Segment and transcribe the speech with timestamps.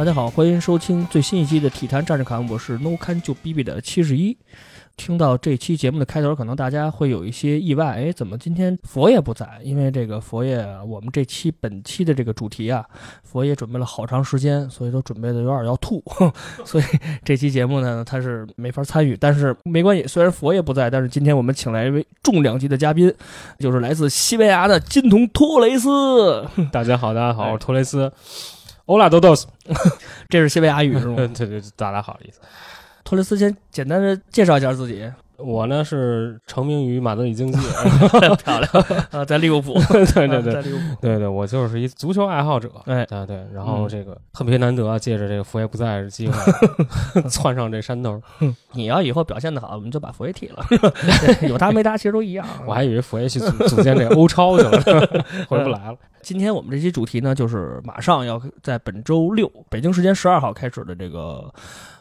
[0.00, 4.34] 大家好，欢迎收听最新一期的《体坛战士侃》，我是 No Can 就 B B 的七十一。
[4.96, 9.46] 听到这期节目的开头，可能大家会有一些意外，哎，怎么今天佛爷不在？
[9.62, 12.82] 因为这个佛爷，我们这期本期的这个主题啊，
[13.22, 16.02] 佛爷准备了好长时间，所以都准备的有点要吐，
[16.64, 16.84] 所以
[17.22, 19.14] 这期节目呢，他是没法参与。
[19.14, 23.12] 但是没关系，虽然佛爷不在，但是今天我们请来一位重量级的嘉宾，
[23.58, 26.48] 就是来自西班牙的金童托雷斯。
[26.72, 28.10] 大家好，大家好，我是托雷斯。
[28.98, 29.46] 拉多豆斯，
[30.28, 31.16] 这是西班牙语是吗？
[31.16, 32.40] 对 对，大家好的意思。
[33.04, 35.10] 托雷斯先简单的介绍一下自己。
[35.42, 37.58] 我呢是成名于马德里竞技，
[38.42, 38.70] 漂亮
[39.10, 39.74] 啊，在利物浦。
[39.90, 40.96] 对对对，在利物浦。
[41.00, 42.70] 对对，我就是一足球爱好者。
[42.86, 46.34] 哎，对对，然后这个特别难得，借着这个佛爷不在的机会，
[47.28, 48.20] 窜上这山头。
[48.72, 50.64] 你要以后表现的好，我们就把佛爷踢了。
[51.48, 52.46] 有他没他其实都一样。
[52.66, 55.96] 我还以为佛爷去组组建这个欧超去了，回不来了。
[56.22, 61.50] 今天我们这期主题呢，就是马上要在本周六北京时间十二号开始的这个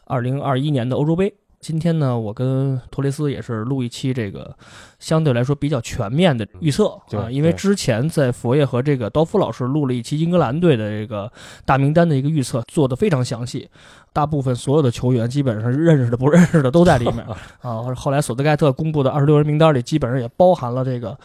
[0.05, 1.33] 二零二一年的欧洲杯。
[1.59, 4.57] 今天呢，我跟托雷斯也是录一期这个
[4.99, 11.31] 相对来说比较全面的预测啊，因为之前在佛爷和这个刀夫老师录了一期英格兰队的这个
[11.65, 13.69] 大名单的一个预测，做的非常详细，
[14.11, 17.25] 大部分所有的球员基本上认识的不认识的都在里面
[17.61, 17.93] 啊。
[17.95, 21.17] 后来索德盖特公布的二十六人名单里，基本上也包含了这个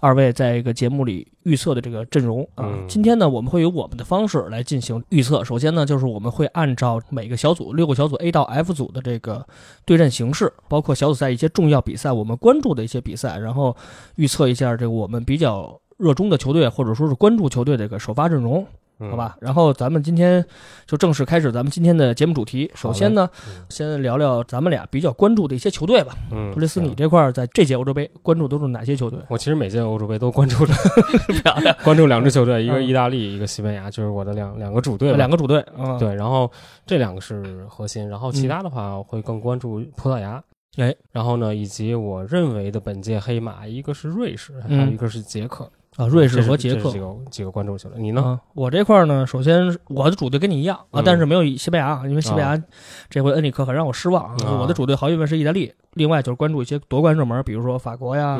[0.00, 2.72] 二位在一个节目里预测的这个阵容啊。
[2.88, 5.44] 今天呢，我们会有我们的方式来进行预测。
[5.44, 9.46] 首先呢，就是我们会按照每个小组六个小组 A 到 F 组的这个
[9.84, 13.74] 对阵形式，包括小组赛一些重要比赛，我们关注的一些比赛，然后
[14.16, 18.64] 预测一下这个我们比较热衷的球队或者说是关注球队的一个首发阵容。
[19.00, 20.44] 好吧，然后咱们今天
[20.84, 22.68] 就正式开始咱们今天的节目主题。
[22.74, 23.30] 首先呢，
[23.68, 26.16] 先聊聊咱们俩比较关注的一些球队吧。
[26.32, 29.20] 嗯，托雷斯，你这块在这届欧洲杯关注都是哪些球队？
[29.28, 30.74] 我其实每届欧洲杯都关注着，
[31.44, 35.14] 漂亮，关注两支球队，一个意大利，一个西班牙，就是我的两两个主队。
[35.14, 36.50] 两个主队，嗯，对，然后
[36.84, 40.42] 这两个是核心，然后其他的话我会更关注葡萄牙。
[40.76, 45.70] 哎，然后呢，以及我认为的本届黑马，一个是瑞士，还有一个是捷克。
[45.98, 48.40] 啊，瑞士和捷克几个几个关注球队，你呢？
[48.54, 52.64] 我这块呢，首先我的主队跟你一样啊，但是没有西班牙，因为西班牙
[53.10, 54.32] 这回恩里克很让我失望。
[54.60, 55.72] 我的主队毫无疑问是意大利。
[55.94, 58.38] 另外就是关注一些夺冠热门，比如说法国呀，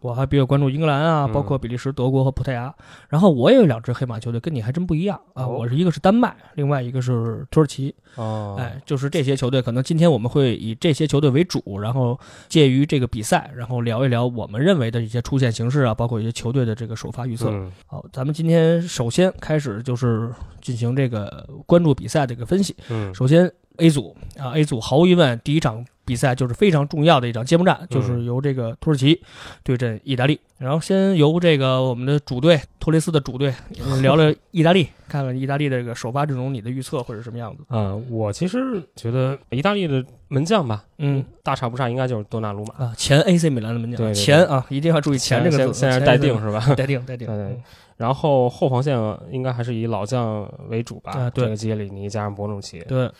[0.00, 2.74] 我还比较关注英格兰啊，包括比利时、德国和葡萄牙。
[3.08, 5.46] 然后我也有两支黑马球队，跟你还真不一样啊。
[5.46, 7.94] 我是一个是丹麦，另外一个是土耳其。
[8.16, 17.52] 哦，哎，就是这些球队，可能今天我们会以这些球队为主，然后介于这个比赛，然后聊一聊我们认为的一些出线形式啊，包括一些球队的这个首发预测。
[17.86, 20.28] 好，咱们今天首先开始就是
[20.60, 22.74] 进行这个关注比赛的一个分析。
[22.90, 25.84] 嗯，首先 A 组啊，A 组毫无疑问第一场。
[26.08, 29.20] 比赛就是非常重要的一场揭幕战，就是由这个土耳其
[29.62, 30.40] 对阵意大利。
[30.56, 33.52] 然后先由这个我们的主队托雷斯的主队
[34.00, 37.62] 聊聊 意大利，看看意大利的这个首发阵容，你的预测会是什么样子？
[37.68, 46.58] 啊，我其实觉得意大利的门将吧，嗯，大差不差，应该就是多纳鲁马啊，前 AC 米兰的门将，对前啊，一定要注意前这个字，现在待定是吧？
[46.74, 47.26] 待定，待定。
[47.26, 47.60] 对，
[47.98, 48.98] 然后后防线
[49.30, 51.12] 应该还是以老将为主吧？
[51.12, 53.10] 啊，对，这个基耶里尼加上博努奇，对。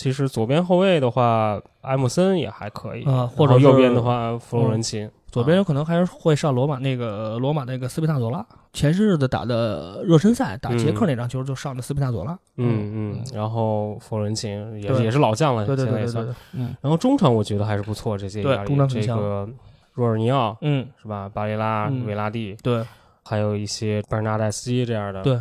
[0.00, 8.42] 其实左边后卫的话，埃姆森也还可以啊，或者右边的话，弗洛伦琴，左边有可能还是会上罗马那个罗马那个斯皮纳佐拉。
[8.72, 12.32] 前些日子打的热身赛打捷克那场球就上的斯皮纳佐拉。
[12.56, 14.50] 嗯嗯，然后弗洛伦琴
[14.80, 16.34] 也也是老将了，对对对对。
[16.54, 19.46] 嗯，然后中场我觉得还是不错，这些意大利这个
[19.92, 21.28] 若尔尼奥，嗯，是吧？
[21.28, 22.82] 巴雷拉、维拉蒂，对，
[23.22, 25.38] 还有一些贝尔纳代斯基这样的，对。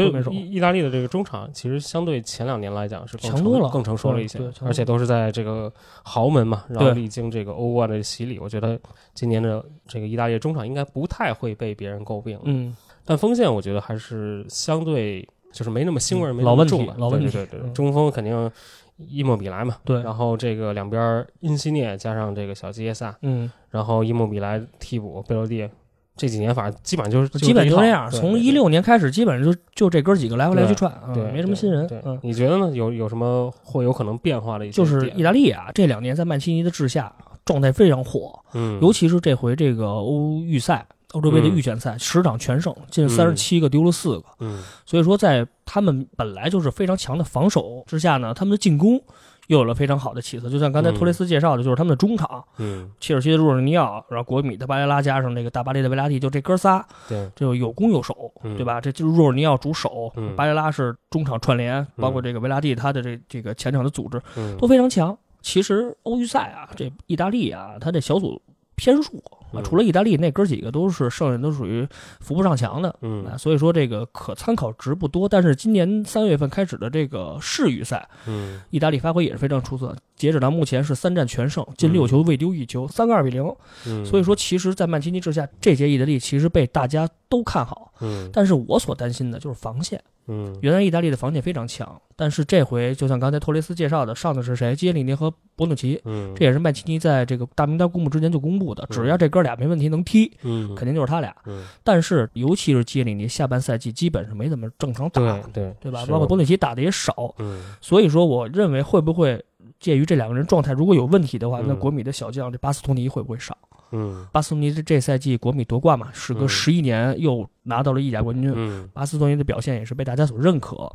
[0.00, 5.72] 我觉得意意大利的这个中场其实相对前两年来讲是强多了，更成熟了一些，而且都是在这个
[6.02, 8.78] 豪门嘛，然后历经这个欧冠的洗礼，我觉得
[9.14, 12.38] 今年的这个意大利中场应该不太会被别人诟病。
[12.44, 17.30] 嗯，但锋线我觉得还是相对就是没那么腥味，没老问题，老问题。
[17.30, 18.50] 对对对，中锋肯定
[18.96, 25.68] 伊莫比莱嘛，对，然后这个两边因西涅加上这个小基耶萨，嗯，然后伊莫比莱替补贝洛蒂。
[26.14, 31.88] 这几年反正基本上就是基本就这样，从一六年开始，基本上就就这哥几个来回来去串，对，没什么新人。
[32.04, 32.70] 嗯，你觉得呢？
[32.72, 34.76] 有有什么会有可能变化的一些？
[34.76, 37.10] 就是意大利啊，这两年在曼奇尼的治下，
[37.44, 38.38] 状态非常火。
[38.52, 44.24] 嗯，尤其是这回这个欧预赛、欧洲杯的预选赛，十场全胜，进三十七个，丢了四个。
[44.40, 49.00] 嗯，所以说在他们本来就是非常强的防守之下呢，他们的进攻
[49.48, 50.48] 又有了非常好的起色。
[50.48, 58.56] 就像刚才托雷斯介绍的，就是他们的中场，嗯，切尔西的若尔尼奥，然后国米的巴雷拉加上那个大巴黎的维拉蒂，就这哥仨，对，就有攻有守，嗯。
[58.56, 58.80] 对吧？
[58.80, 60.36] 这就是若尔尼奥主守，嗯。
[60.36, 64.56] 巴雷拉是中场串联，包括这个维拉蒂他的这这个前场的组织嗯。
[64.56, 65.16] 都非常强。
[65.40, 68.40] 其实欧预赛啊，这意大利啊，他这小组
[68.82, 69.04] 偏弱
[69.52, 71.86] 啊，嗯除了意大利那哥几个都是剩下都属于
[72.20, 72.92] 扶不上墙的。
[73.02, 79.94] 嗯啊，所以说这个可参考值不多，但是今年三月份开始的这个世预赛，嗯意大利发挥也是非常出色。
[80.16, 83.44] 截止到目前是三战全胜，进六球未丢一球，三个二比零。
[83.86, 87.92] 嗯，所以说，其实，在曼奇尼之下，这届意大利其实被大家都看好。
[88.00, 90.02] 嗯但是我所担心的就是防线。
[90.28, 94.74] 嗯原来意大利的防线非常强，但是这回就像刚才托雷斯介绍的，上的是谁？
[94.76, 96.00] 基耶里尼和博努奇。
[96.04, 101.34] 嗯，这也是麦奇尼在这个大名单公布之前就公布的，只要这哥俩没问题能踢，嗯肯定就是他俩。
[101.46, 106.04] 嗯但是尤其是基耶里尼，下半赛季基本是没怎么正常打，对对对吧？
[106.06, 109.44] 包括博努奇打的也少，嗯所以说我认为会不会
[109.80, 113.56] 介于这两个人状态如果有问题的话，嗯那国米的小将这巴斯托尼会不会上？
[113.92, 120.90] 嗯巴斯托尼这这赛季国米夺冠嘛，时隔嗯十一年又拿到了意甲冠军，嗯巴斯托尼的表现也是被大家所认可。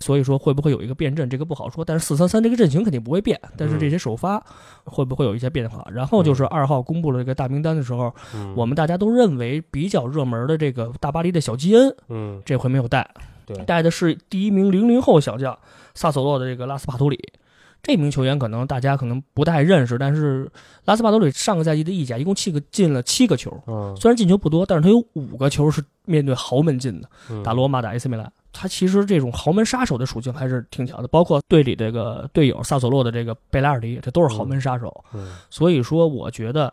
[0.00, 1.84] 所以说会不会有一个变阵，这个不好说。
[1.84, 4.44] 但是四三三这个阵型肯定不会变，但是这些首发
[4.82, 5.86] 会不会有一些变化？
[5.92, 13.08] 然后就是二号公布了这个大名单的时候，嗯，我们大家都认为比较热门的这个大巴黎的小基恩，嗯这回没有带，
[13.46, 15.56] 对带的是第一名零零后小将
[15.94, 17.32] 萨索洛的这个拉斯帕图里。
[17.82, 20.48] 这名球员可能大家可能不太认识，但是
[20.84, 28.32] 拉斯帕多里上个赛季的意甲一共七个进了七个球，嗯虽然进球不多，但是他有五个球是面对豪门进的，嗯打罗马、打 AC 米兰。
[28.52, 35.04] 他其实这种豪门杀手的属性还是挺强的，包括队里这个队友萨索洛的这个贝拉尔迪，这都是豪门杀手。
[35.14, 36.72] 嗯所以说，我觉得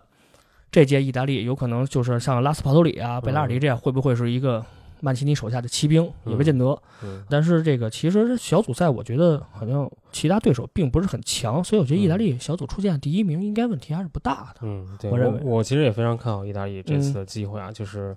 [0.69, 4.63] 这届意大利有可能就是像拉斯帕托里啊、贝拉尔迪这样，会不会是一个
[5.01, 6.66] 曼奇尼手下的骑兵，也未见得。
[7.04, 14.62] 嗯但是这个其实小组赛，我觉得好像其他对手并不是很强，所以我觉得意大利小组出现第一名应该问题还是不大的。
[14.62, 18.16] 嗯，对我认为我其实也非常看好意大利这次的机会啊，就是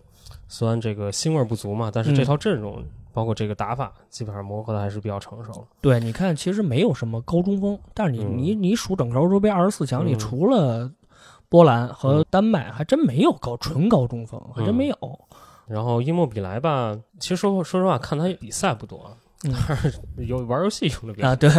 [0.48, 2.84] 虽然这个腥味儿不足嘛，但是这嗯套阵容。
[3.14, 5.64] 包括这个打法，基本上磨合的还是比较成熟了。
[5.82, 10.90] 对，你看，其实没有什么高中锋，但是你、嗯你你数整个欧洲杯二十四强里，嗯除了
[11.50, 14.96] 波兰和丹麦，还真没有高纯高中锋，还真没有。
[15.66, 21.50] 然后伊莫比莱吧，其实说说实话，看他比赛不多，嗯 但是有玩游戏用的比较啊，对，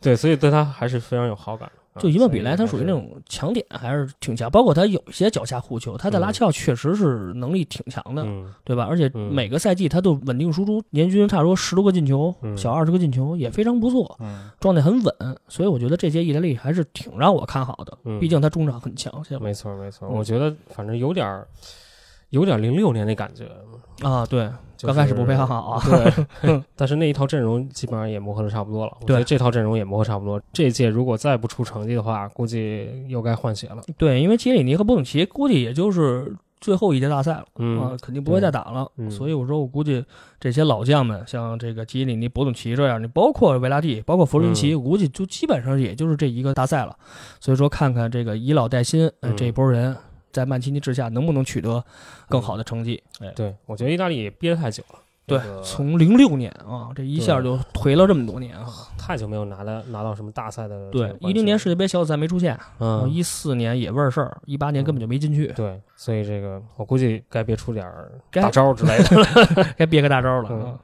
[0.00, 1.72] 对，所以对他还是非常有好感的。
[1.74, 8.84] 啊就伊莫比莱，他属于那种强点还是挺强，包括他有一些脚下护球，他在拉齐奥确实是能力挺强的，嗯对吧？
[8.88, 15.12] 而且嗯每个赛季他都稳定输出，年均差不多十多个进球，嗯小二十个进球也非常不错，嗯，状态很稳，
[15.48, 21.48] 所以我觉得这届意大利还是挺让我看好的，嗯毕竟他中场很强，没错没错，嗯我觉得反正有点儿
[22.30, 23.44] 有点零六年那感觉。
[24.02, 25.82] 啊，对，就是刚开始不非常好啊，
[26.40, 28.92] 对， 但是那一套阵容基本上也磨合的差不多了。
[29.00, 30.40] 我觉对得这套阵容也磨合差不多。
[30.52, 33.82] 这届如果再不出成绩的话，估计又该换血了。
[33.96, 37.44] 对，因为基里尼和波努奇估计也就是最后一届大赛了。
[37.56, 40.04] 嗯啊，肯定不会再打了，嗯所以我说我估计
[40.38, 46.96] 这些老将们，像这个基里尼、博努奇这样，你包括维拉蒂、包括弗伦奇，嗯我估计就基本上也就是这一个大赛了。
[47.40, 49.96] 所以说，看看这个以老带新，呃嗯这一波人
[50.32, 51.84] 在曼奇尼之下能不能取得
[52.28, 53.02] 更好的成绩？
[53.20, 54.98] 哎，对，我觉得意大利也憋得太久了。
[55.26, 58.66] 对，从零六年啊，这一下就颓了这么多年啊。
[58.96, 69.66] 太久没有拿到拿到什么大赛的对一零年世界杯小组赛没出现，嗯一四年也味儿事儿，一八年根本就没进去，对，所以这个我估计该憋出点儿大招儿之类的。
[69.76, 70.78] 该憋个大招了嗯啊。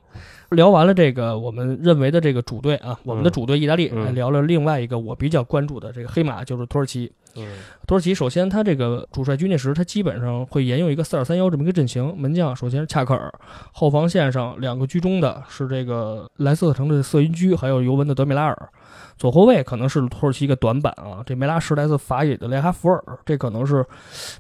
[0.54, 7.12] 聊完了这个我们认为的这个主队啊，我们的主队意大利，聊了另外一个我比较关注的这个黑马，就是土耳其。
[7.36, 7.44] 嗯
[7.84, 13.32] 土耳其首先他这个主帅军内什，他基本上会沿用一个四二三幺这么一个阵型，门将首先是恰克尔，
[13.72, 18.68] 后防线上两个居中的是这个莱斯特城的瑟因居，还有尤文的德米拉尔。
[19.16, 23.84] 左后卫可能是土耳其一个短板啊，这梅拉什来自法乙的雷哈弗尔，这可能是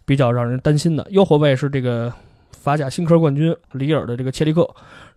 [0.04, 1.04] 比较让人担心的。
[1.10, 2.12] 右后卫是这个
[2.54, 4.68] 法甲新科冠军里尔的这个切利克，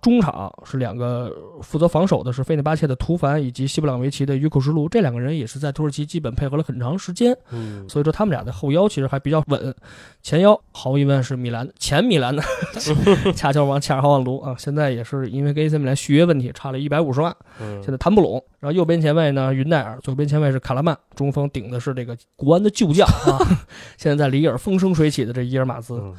[0.02, 9.74] 中场是两个负责防守的是费内巴切的图凡以及西布朗维奇的约库什卢，这两个人也是在土耳其基本配合了很长时间，嗯所以说他们俩的后腰其实还比较稳。
[10.22, 12.44] 前腰毫无疑问是米兰前米兰的
[13.34, 18.44] 恰乔王恰尔哈万卢啊，现在也是因为跟 AC 米兰续约问题差了一百五十万，嗯现在谈不拢。
[18.60, 23.40] 然后右边前卫呢，云奈尔；左边前卫是卡拉曼，中锋顶的是这个国安的旧将啊，
[23.98, 25.94] 现在在里尔风生水起的这伊尔马兹。
[25.96, 26.14] 嗯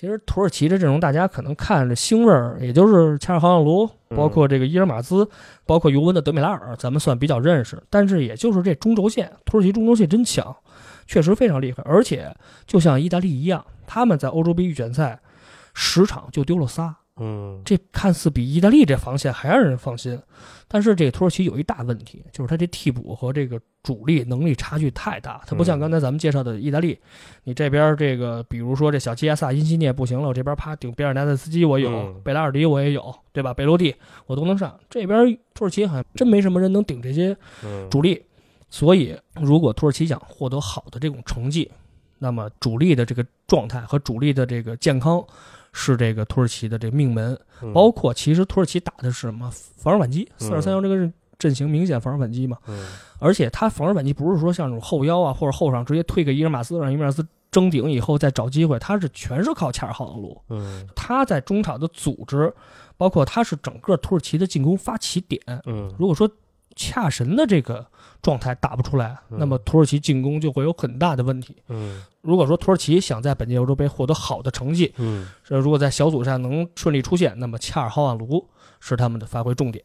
[0.00, 5.28] 其实土耳其这阵容，大家可能看着腥味儿，也就是恰尔汗奥卢，嗯包括这个伊尔马兹，
[5.66, 7.78] 包括尤文的德米拉尔，咱们算比较认识。
[7.90, 10.56] 但是也就是这中轴线，土耳其中轴线真强，
[11.06, 11.82] 确实非常厉害。
[11.84, 12.34] 而且
[12.66, 15.20] 就像意大利一样，他们在欧洲杯预选赛
[15.74, 20.18] 十场就丢了仨，嗯，这看似比意大利这防线还让人放心。
[20.66, 25.42] 但是这个土耳其有一大问题，就是他这替补和这个主力能力差距太大。
[25.46, 26.98] 他不像刚才咱们介绍的意大利，
[27.44, 33.52] 你这边这个比如说这小基亚萨、因西涅不行了，我这边啪顶比尔纳特斯基我有，嗯贝拉尔迪我也有，对吧？
[33.52, 33.94] 贝洛蒂
[34.26, 34.78] 我都能上。
[34.88, 38.22] 这边土耳其好像真没什么人能顶这些嗯主力，
[38.70, 41.70] 所以如果土耳其想获得好的这种成绩，
[42.18, 45.22] 那么主力的这个状态和主力的这个健康
[45.72, 47.34] 是这个土耳其的这个命门。
[47.62, 52.86] 嗯包括其实土耳其打的是什么防守反击，嗯四二三幺这个阵型明显防守反击嘛，嗯
[53.18, 60.40] 而且他防守反击不是说像这种后腰啊或者后上直接推给伊尔马斯让伊尔马斯争顶以后再找机会，他是全是靠恰尔号的路。
[60.48, 62.50] 嗯他在中场的组织，
[62.96, 65.38] 包括他是整个土耳其的进攻发起点。
[65.66, 66.26] 嗯如果说
[66.74, 67.86] 恰神的这个
[68.22, 69.38] 状态打不出来，嗯。
[69.38, 71.56] 那么土耳其进攻就会有很大的问题。
[71.68, 72.02] 嗯。
[72.22, 75.28] 如果说土耳其想在本届欧洲杯获得好的成绩，嗯。
[75.44, 78.46] 这如果在小组赛能顺利出现，那么恰尔浩万卢
[78.78, 79.84] 是他们的发挥重点。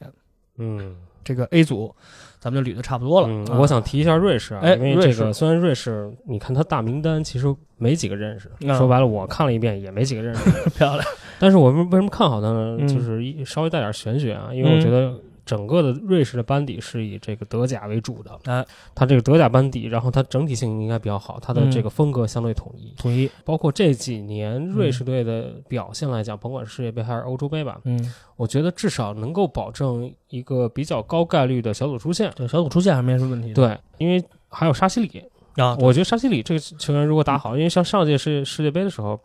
[0.58, 0.96] 嗯。
[1.24, 1.92] 这个 A 组，
[2.40, 3.28] 咱们就捋的差不多了。
[3.28, 3.58] 嗯，啊。
[3.60, 5.18] 我想提一下瑞士啊，哎因为瑞士。
[5.18, 11.04] 这个虽然瑞士，你看他大名单其实没几个认识，嗯说白了我看了一遍也没几个认识， 漂亮。
[11.40, 12.78] 但是我为为什么看好他呢？
[12.80, 12.88] 嗯。
[12.88, 23.30] 就是一稍微带点玄学啊，因为我觉得整个的瑞士的班底是以这个德甲为主的，哎，他这个德甲班底，然后它整体性应该比较好，它的嗯这个风格相对统一，统一。
[23.44, 32.32] 包括这几年瑞士队的表现来讲，甭管是世界杯还是欧洲杯吧，嗯，我觉得至少能够保证一个比较高概率的小组出线。
[32.36, 33.54] 对，小组出线还没什么问题。
[33.54, 35.24] 对，因为还有沙西里，
[35.58, 39.20] 啊，我觉得沙西里这个球员如果打好，因为像上届世世界杯的时候，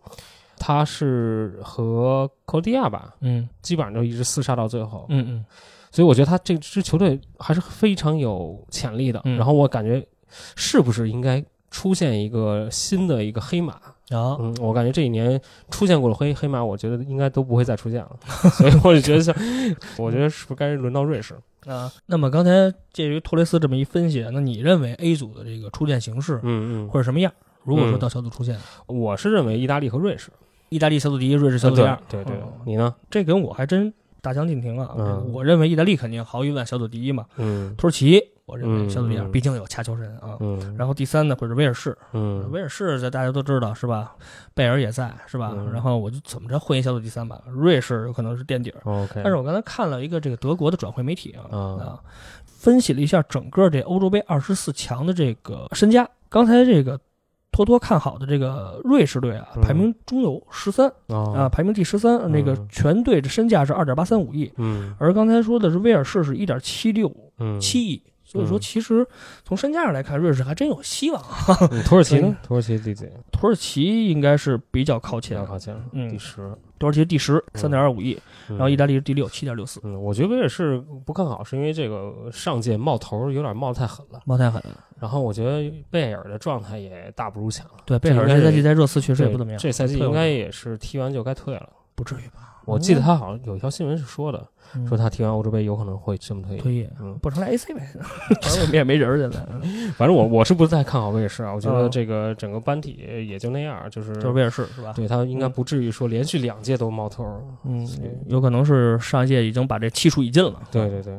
[0.58, 3.48] 他是和克罗地亚吧，嗯。
[3.62, 5.44] 基本上就一直厮杀到最后，嗯嗯
[5.90, 9.20] 所以我觉得他这支球队还是非常有潜力的。
[9.24, 10.06] 嗯然后我感觉
[10.56, 13.74] 是不是应该出现一个新的一个黑马？
[14.10, 18.10] 啊，嗯，我感觉这一年出现过的黑黑马，我觉得应该都不会再出现了。
[18.58, 19.32] 所以我就觉得像，
[19.96, 21.36] 我觉得是不是该轮到瑞士？
[21.66, 22.50] 啊，那么刚才
[22.92, 27.32] 介于托雷斯这么一分析，那你认为 A 组的这个出线形式嗯会是什么样？
[27.62, 28.56] 如果说嗯到小组出现，
[28.88, 30.30] 嗯，我是认为意大利和瑞士
[30.70, 32.92] 意大利小组第一，瑞士小组第二，对对你呢？
[33.08, 34.94] 这跟我还真大相径庭啊。
[34.96, 40.36] 嗯我认为意大利肯定毫无疑问小组第一嘛，嗯土耳其我认为小组第二，毕竟有恰球神啊。
[40.40, 44.14] 嗯，然后第三呢会是威尔士，嗯威尔士这大家都知道是吧？
[44.54, 45.52] 贝尔也在是吧？
[45.54, 47.40] 嗯然后我就怎么着混一小组第三吧。
[47.46, 52.00] 瑞士有可能是垫底儿，OK，但是我刚才看了一个这个德国的转会媒体啊啊啊，
[52.44, 56.08] 分析了一下整个这欧洲杯二十四强的这个身家。
[56.28, 56.98] 刚才这个
[57.52, 68.02] 托托看好的这个瑞士队啊，嗯排名中游十三啊啊，排名第十三，那个嗯全队的身价是二点八三五亿，嗯而刚才说的是威尔士是一点七六嗯七亿。
[68.22, 69.04] 所以说，嗯其实
[69.44, 71.20] 从身价上来看，瑞士还真有希望。
[71.72, 72.36] 嗯土耳其呢？
[72.46, 73.08] 土耳其第几？
[73.32, 76.52] 土耳其应该是比较靠前靠前，嗯第十。
[76.80, 78.18] 土耳其第十，三点二五亿，
[78.48, 84.20] 然然后意大利是第六，七点六四，嗯，我觉得威尔士不看好，是因为这个上届冒头有点冒太狠了。
[84.24, 84.82] 冒太狠了。
[84.98, 91.68] 然后我觉得贝尔的状态也大不如前了，对，贝尔这赛季在热刺确实也不怎么样，这赛季应该也是踢完就该退了。
[91.94, 92.62] 不至于吧？
[92.64, 94.46] 我记得他好像有一条新闻是说的，嗯
[94.88, 96.60] 说他踢完欧洲杯有可能会这么退役。
[96.60, 97.80] 退役，嗯，不成来 AC 呗，
[98.42, 99.38] 反正我们也没人儿现在，
[99.96, 102.98] 反正我我是不太看好威尔士啊，我觉得嗯这个整个班体
[103.28, 104.92] 也就那样，就是就是威尔士是吧？
[104.94, 107.24] 对他应该不至于说连续两届都冒头。
[107.64, 107.88] 嗯，
[108.26, 110.60] 有可能是上一届已经把这气数已尽了。
[110.70, 111.14] 对对对，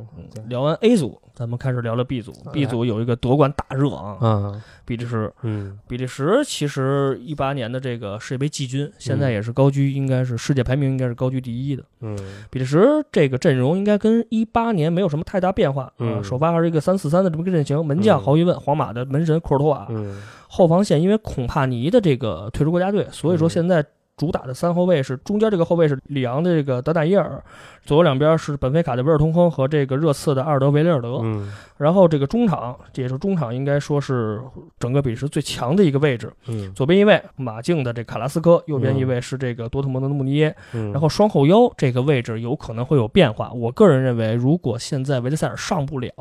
[0.48, 2.32] 聊完 A 组，咱们开始聊聊 B 组。
[2.52, 5.32] B 组有一个夺冠大热啊，啊，比利时。
[5.44, 11.84] 嗯比利时其实一八年的这个世界杯季军，现在也是高居，应该是世界排名应该是高居第一的。
[12.02, 12.18] 嗯
[12.50, 15.92] 比利时这个阵容应该跟一八年没有什么太大变化
[16.24, 18.24] 首发还是一个三四三的这么个阵型，门将嗯。
[18.24, 20.22] 毫无疑问，皇马的门神库尔托瓦，嗯。
[20.48, 23.50] 后防线因为孔帕尼的这个退出国家队，所以说嗯。
[23.50, 23.84] 现在
[24.22, 27.44] 主打的三后卫是中间这个后卫是里昂的这个德纳耶尔，
[27.84, 31.22] 左右两边是本菲卡的维尔通亨和这个热刺的阿尔德维雷尔德。
[31.24, 34.40] 嗯然后这个中场，这也是中场应该说是
[34.78, 36.32] 整个比利时最强的一个位置。
[36.46, 40.56] 嗯左边一位马竞的这卡拉斯科，右边一位是这个多特蒙德的穆尼耶。
[40.74, 43.52] 嗯，然后双后腰这个位置有可能会有变化。
[43.52, 46.12] 我个人认为，如果现在维特塞尔上不了，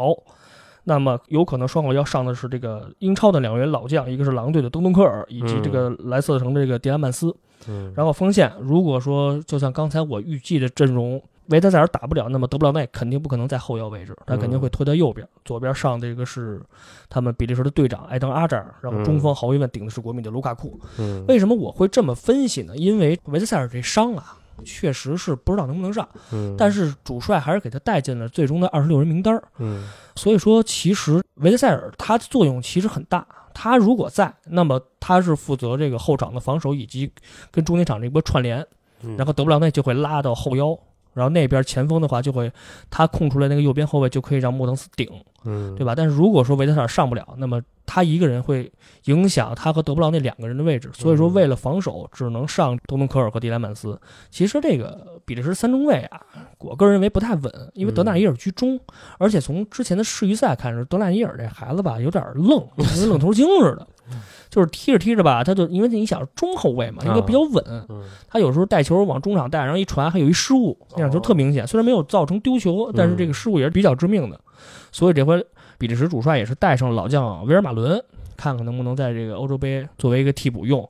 [0.85, 7.29] 那么有可能双后腰上的是这个英超的两员老将，一个是狼队的东东科尔，以及这个莱斯特城的这个迪安曼斯。
[7.29, 7.35] 嗯
[7.95, 16.61] 然后锋线，如果说就像刚才我预计的阵容，维特塞尔打不了，那么德布劳内肯定不可能在后腰位置，他肯定会推到右边，左边上这个是
[17.09, 20.79] 他们比利时的队长埃登阿扎尔，然后中锋毫无疑问顶的是国米的卢卡库。
[20.99, 22.77] 嗯为什么我会这么分析呢？
[22.77, 29.43] 因为维特塞尔这伤啊，确实是不知道能不能上，嗯，但是主帅还是给他带进了最终的二十六人名单儿。
[29.59, 33.27] 嗯所以说，其实维特塞尔他的作用其实很大。
[33.63, 37.13] 他如果在，那么他是负责这个后场的防守以及
[37.51, 38.67] 跟中间场这一波串联。
[39.03, 40.79] 嗯然后德布劳内就会拉到后腰，
[41.13, 42.51] 然后那边前锋的话就会
[42.89, 45.07] 他空出来那个右边后卫就可以让莫登斯顶，
[45.45, 45.95] 嗯，对吧？
[45.95, 48.71] 但是如果说维特塞尔上不了，那么他一个人会
[49.05, 53.99] 影响他和德布劳内两个人的位置，所以说嗯为了防守，只能上多农科尔和迪莱曼斯。
[54.31, 56.21] 其实这个比利时三中卫啊，
[56.59, 58.79] 我个人认为不太稳，因为德纳伊尔居中，
[59.19, 63.87] 而且从之前的世预赛看是德纳伊尔这孩子吧有点愣，跟愣头青似的。
[64.51, 71.65] 就是踢着踢着吧，他就因为你想中后卫嘛，应该比较稳，嗯他有时候带球往中场带，然后一传还有一失误，那场球特明显。
[71.65, 74.41] 虽然没有造成丢球，但是这个失误也是比较致命的。
[74.93, 75.45] 所以这回
[75.79, 78.03] 比利时主帅也是带上老将维尔马伦，
[78.37, 80.89] 看看能不能在这个欧洲杯作为一个替补用。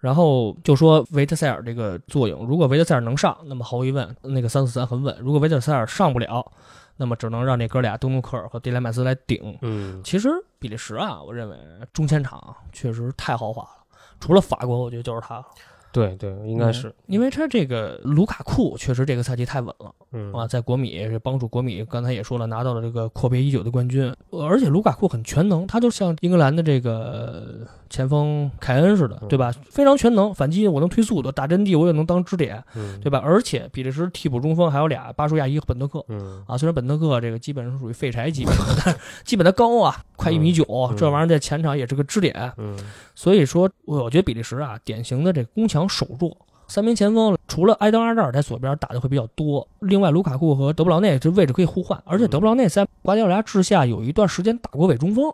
[0.00, 6.52] 然后就说维特塞尔这个作用，如果维特塞尔能上，那么毫无疑问，那个三四三很稳；如果维特塞尔上不了，
[6.98, 9.58] 那么只能让那哥俩东努克尔和迪莱曼斯来顶。
[9.62, 10.28] 嗯其实
[10.60, 11.56] 比利时啊，我认为
[11.92, 13.84] 中前场确实太豪华了，
[14.20, 15.44] 除了法国，我觉得就是他。
[15.90, 29.52] 对对，应该是，因为他这个卢卡库确实这个赛季太稳了嗯啊，在国米是帮助国米，刚才也说了拿到了这个阔别已久的冠军，而且卢卡库很全能，他就像英格兰的这个前锋凯恩似的，对吧？
[29.70, 33.20] 非常全能，反击我能推速度，打阵地我也能当支点，嗯对吧？
[33.24, 36.04] 而且比利时替补中锋还有俩巴舒亚伊和本特克。
[36.08, 42.50] 嗯啊，虽然本特克这个基本上是属于废柴级别的，但是基本他高啊，快一米九，嗯这玩意儿在前场也是个支点。
[42.56, 42.76] 嗯
[43.14, 46.34] 所以说，我觉得比利时啊，典型的这个攻强守弱。
[46.68, 55.32] 三名前锋除了埃登阿扎尔在左边打的会比较多，另外卢卡库和德布劳内这位置可以互换，而且德布劳内在瓜迪奥拉治下有一段时间打过伪中锋，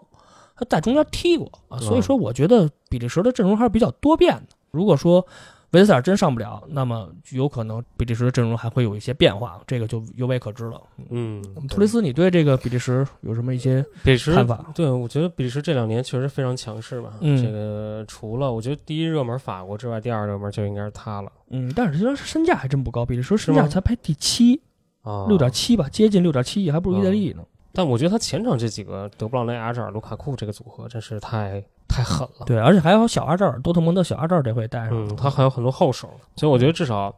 [0.57, 4.57] 他在中间踢过啊，所以说我觉得比利时的阵容还是比较多变的。
[4.71, 5.27] 如果说
[5.75, 10.81] 维特塞尔真上不了，那么有可能比利时的阵容还会有一些变化，这个就有未可知了。
[11.11, 13.85] 嗯，图雷斯，你对这个比利时有什么一些
[14.33, 14.71] 看法？
[14.75, 17.15] 对，我觉得比利时这两年确实非常强势吧。
[17.21, 24.61] 嗯这个除了我觉得第一热门法国之外，第二热门就应该是他了嗯，但是其实身价还真不高，比利时身价才排第七，
[25.03, 27.43] 啊，六点七吧，接近六点七亿，还不如意大利呢。
[27.75, 32.47] 但我觉得他前场这几个德布劳内、阿扎尔、卢卡库这个组合真是太太狠了。
[32.47, 34.91] 对，而且还有小阿扎尔，多特蒙德小阿扎尔这回带上。
[34.93, 37.15] 嗯，他还有很多后手，所以我觉得至少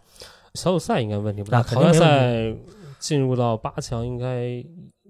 [0.55, 2.55] 小组赛应该问题不大，那淘汰赛
[2.99, 4.65] 进入到八强应该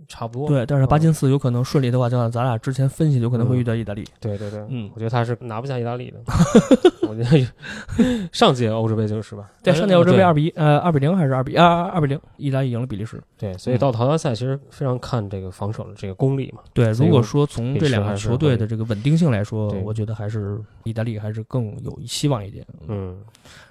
[0.09, 0.49] 差不多。
[0.49, 4.05] 对，但是巴金斯有可能顺利的话，就像咱俩之前分析，有可能会遇到意大利。
[4.21, 6.19] 对对对，嗯我觉得他是拿不下意大利的。
[7.09, 7.47] 我觉得
[8.33, 9.49] 上届欧洲杯就是吧？
[9.63, 13.23] 对，上届欧洲杯二比一，呃，二比零还是二比二二比零，意大利赢了比利时。
[13.39, 16.63] 对，所以到淘汰赛其实非常看这个防守的这个功力嘛。
[16.73, 22.67] 对，如果说从这两个球队的这个稳定性来说，我觉得还是意大利还是更有希望一点。
[22.89, 23.17] 嗯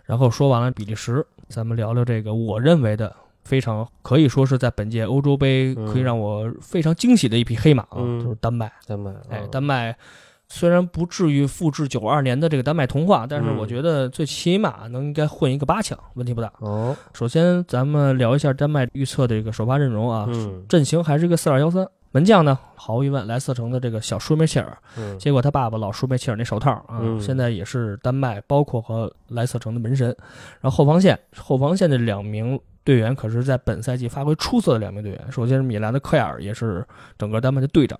[0.05, 3.13] 然后说完了比利时，咱们聊聊这个我认为的
[3.45, 8.71] 非常可以说是在本届欧洲杯嗯可以让我非常惊喜的一匹黑马啊，嗯就是丹麦。
[8.85, 9.95] 丹麦，哎，嗯丹麦
[10.47, 16.51] 虽然不至于复制九二年的这个丹麦童话，但是嗯我觉得最起码能应该混一个八强，问题不大。
[16.59, 21.87] 哦，首先，咱们聊一下丹麦预测的这个首发阵容啊，嗯阵型还是一个四二幺三。
[22.11, 30.07] 门将呢，毫无疑问，莱斯特城的这个小舒梅切尔，嗯结果他爸爸老舒梅切尔那手套啊，嗯现在也是丹麦包括和莱斯特城的门神。
[30.61, 36.85] 然后后防线，后防线的两名队员可是在本赛季发挥出色的两名队员，首先是米兰的科亚尔，也是
[37.17, 37.97] 整个丹麦的队长；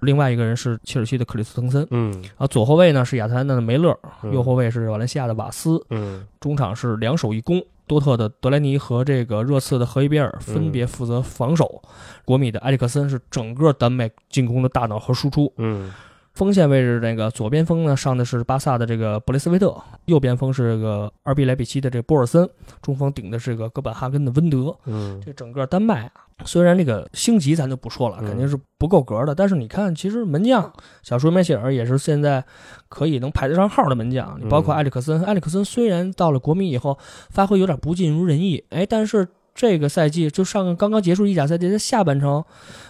[0.00, 1.86] 另外一个人是切尔西的克里斯滕森。
[1.90, 11.82] 嗯然后左后卫呢是亚特兰大的梅勒，嗯右后卫是瓦伦西亚的瓦斯，嗯中场是两手一攻，多特的德莱尼和这个热刺的赫伊比尔分别负责防守，
[12.24, 15.52] 国米的埃里克森是整个丹麦进攻的大脑和输出。
[15.56, 15.92] 嗯
[16.32, 22.48] 锋线位置那个左边锋呢上的是巴萨的这个布雷斯维特，右边锋是这个二比莱比锡的这个波尔森，
[22.80, 24.74] 中锋顶的是个哥本哈根的温德。
[24.86, 26.12] 嗯这整个丹麦啊，
[26.44, 32.42] 虽然这个星级咱就不说了，嗯肯定是不够格的，但是你看，其实门将小舒梅切尔也是现在
[32.88, 34.38] 可以能排得上号的门将。
[34.40, 36.96] 你包括嗯埃里克森，埃里克森虽然到了国米以后
[37.30, 42.44] 发挥有点不尽如人意，哎，但是这个赛季就上刚刚结束意甲赛季的下半程，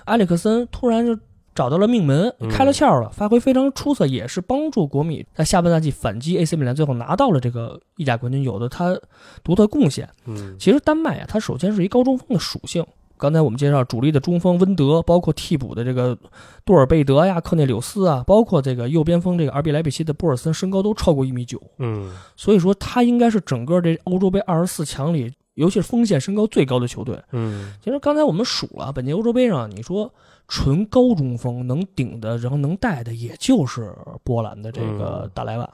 [0.05, 1.19] 埃里克森突然就。
[1.55, 8.99] 找到了命门，嗯开了窍了，发挥非常出色，也是帮助国米在下半赛季反击 AC 米兰，最后拿到了这个意甲冠军，有的他
[9.43, 10.09] 独特贡献。
[10.27, 12.85] 嗯其实丹麦啊，它首先是一高中锋的属性。
[13.17, 16.17] 刚才我们介绍主力的中锋温德，包括替补的这个
[16.65, 27.23] 多尔贝德呀、克内柳斯啊，包括这个右边锋这个阿比莱比锡的波尔森，身高都超过一米九，嗯所以说他应该是整个这欧洲杯二十四强里，尤其是锋线身高最高的球队。
[27.33, 30.11] 嗯其实刚才我们数了，本届欧洲杯上，你说
[30.51, 35.71] 纯高中锋能顶的，然后能带的，也就是波兰的这个嗯大莱瓦。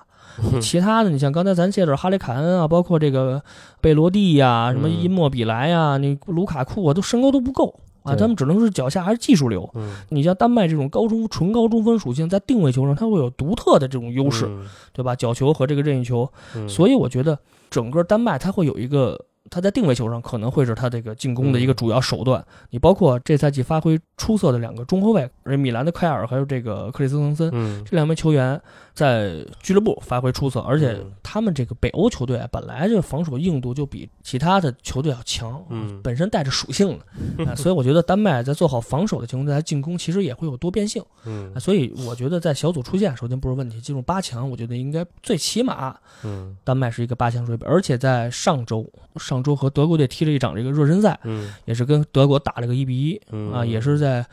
[0.60, 3.42] 其他的，你像刚才咱介绍哈雷凯恩啊，包括这个
[3.80, 9.66] 贝罗蒂呀、什么伊莫比莱呀、你卢卡库啊，都身高都不够啊，他们只能是脚下还是技术流。
[9.74, 15.16] 嗯你像丹麦这种高中纯高中锋属性，在定位球上它会有独特的这种优势，嗯对吧？
[15.16, 17.38] 角球和这个任意球，嗯所以我觉得
[17.70, 19.18] 整个丹麦它会有一个。
[19.50, 22.44] 他在定位球上可能会是他这个进攻的一个主要手段。
[22.70, 27.50] 你包括这赛季发挥出色的两个中后卫，米兰的凯尔还有这个克里斯滕森，
[27.84, 28.60] 这两名球员
[28.92, 35.64] 在俱乐部发挥出色，而且他们这个北欧球队啊，本来这防守硬度就比其他的球队要强，
[36.02, 36.98] 本身带着属性
[37.38, 41.02] 的， 所以我觉得丹麦在做好防守的情况下，进攻其实也会有多变性。
[41.24, 48.84] 嗯，所以我觉得在小组出线首先不是问题，进入八强，我觉得应该最起码，嗯，丹麦是一个八强水平，而且在上周
[49.16, 49.35] 上。
[49.36, 53.52] 上周和德国队踢了一场这个热身赛，嗯，也是跟德国打了个一比一，嗯。
[53.52, 54.26] 啊，也是在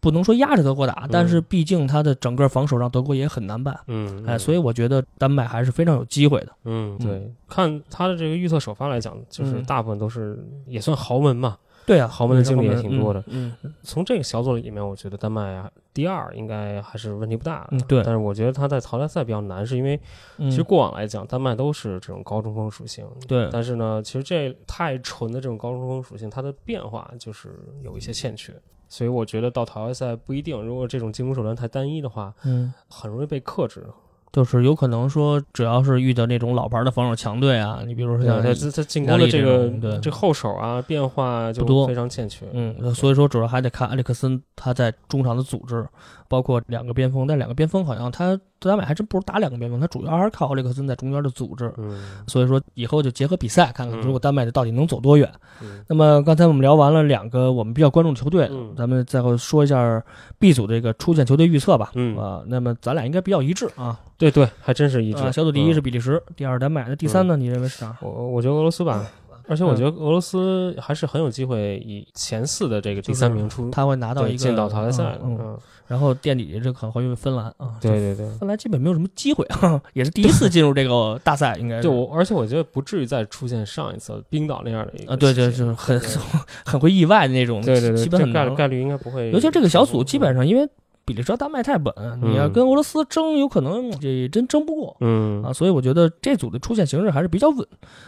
[0.00, 11.56] 不能说压着德国打，但是毕竟他的整个防守让德国也很难办，嗯，哎，所以我觉得丹麦还是非常有机会的，嗯，对，看他的这个预测首发来讲，就是大部分都是也算豪门嘛。
[11.86, 13.24] 对啊，豪门的经历也挺多的。
[13.26, 17.68] 嗯，从这个小组里面，我觉得丹麦啊，第二应该还是问题不大。
[17.72, 18.02] 嗯，对。
[18.04, 20.00] 但是我觉得他在淘汰赛比较难，是因为
[20.38, 23.06] 其实过往来讲，丹麦都是这种高中锋属性。
[23.26, 23.48] 对。
[23.52, 28.54] 但是呢，其实这太纯的这种高中锋属性，它的变化就是有一些欠缺。
[28.88, 33.86] 所以我觉得到淘汰赛不一定，如果这种进攻手段太单一的话，嗯，很容易被克制。
[34.32, 45.86] 就是有可能说，只要是遇到那种老牌的防守强队啊，你比如说像他他进攻的这个对这后手啊变化就多非常欠缺，嗯，所以说主要还得看埃里克森他在中场的组织，
[46.28, 48.40] 包括两个边锋，但两个边锋好像他。
[48.68, 51.72] 丹麦还真不如打两个边锋，他主要还是靠奥利克森在中间的组织。
[51.78, 55.30] 嗯，所以说以后就结合比赛，看看如果丹麦的到底能走多远。
[55.62, 60.02] 嗯，那么刚才我们聊完了两个我们比较关注的球队，咱们再后说一下
[60.38, 61.90] B 组这个出线球队预测吧。
[61.94, 63.98] 嗯啊，那么咱俩应该比较一致啊。
[64.18, 65.32] 对对，还真是一致。
[65.32, 67.36] 小组第一是比利时，第二丹麦，那第三呢？
[67.36, 67.96] 你认为是啥？
[68.02, 69.06] 我我觉得俄罗斯吧。
[69.50, 75.18] 而且我觉得俄罗斯还是很有机会以前四的这个第三名出，他会拿到一个进到淘汰赛。
[75.20, 75.58] 嗯，
[75.88, 77.74] 然后垫底这可能会芬兰啊。
[77.80, 79.44] 对对对，芬兰基本没有什么机会，
[79.92, 81.82] 也是第一次进入这个大赛，应该是。
[81.82, 85.12] 就而且我觉得不至于再出现上一次冰岛那样的一个。
[85.12, 86.00] 啊，对对，就是很
[86.64, 87.60] 很会意外的那种。
[87.60, 89.32] 对对对，基本概率概率应该不会。
[89.32, 90.68] 尤其这个小组基本上因为。
[91.10, 91.92] 比利时、丹麦太稳，
[92.22, 94.96] 你要跟俄罗斯争，有可能这真争不过。
[95.00, 97.66] 嗯啊，所以我觉得这组的出现形势还是比较稳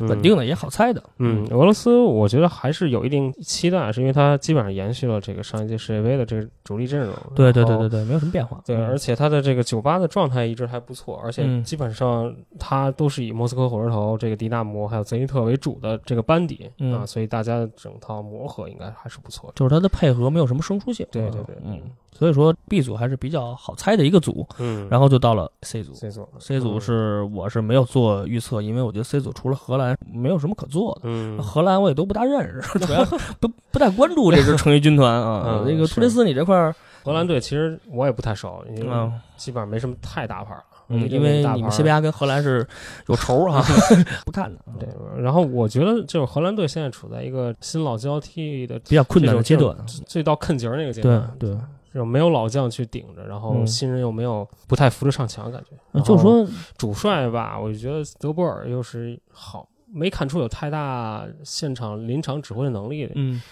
[0.09, 1.03] 稳定的，也好猜的。
[1.19, 7.13] 嗯，俄罗斯我觉得还是有一定期待，是因为它基本上延续了这个上一届世界杯的这个主力阵容。
[7.35, 8.61] 对对对对对，没有什么变化。
[8.65, 19.51] 对，而且它的这个酒吧的状态一直还不错，而且基本上它都是以莫斯科火车头、这个迪纳摩还有泽尼特为主的这个班底啊，所以大家整套磨合应该还是不错。
[19.57, 21.05] 就是它的配合没有什么生疏性。
[21.11, 21.81] 对对对，嗯。
[22.15, 33.05] 所以说 B 组还是比较好猜的一个组，嗯，然后就到了 C 组，C 组，C 组是我是没有做预测，因为我觉得 C 组除了荷兰没有什么可做的，嗯，荷兰我也都不大认识，主要
[33.41, 35.65] 不不太关注这支成衣军团啊。
[35.67, 36.75] 那个突雷斯，你这块儿
[37.05, 40.55] 荷兰队其实我也不太熟，因为基本上没什么太大牌
[40.89, 42.67] 嗯，因为你们西班牙跟荷兰是
[43.07, 43.65] 有仇啊，
[44.27, 44.61] 不看的。
[44.79, 49.75] 对，然后我觉得就是荷兰队现在处在一个新老交替的比较困难的阶段，
[50.07, 51.59] 最到坑节那个阶段，对对。
[51.93, 56.01] 这种没有老将去顶着，然后新人又没有不太扶着上墙，感觉。
[56.01, 56.47] 就说
[56.79, 63.43] 主帅吧，我就觉得德波尔又是好，没看出有太大现场临场指挥的能力，嗯，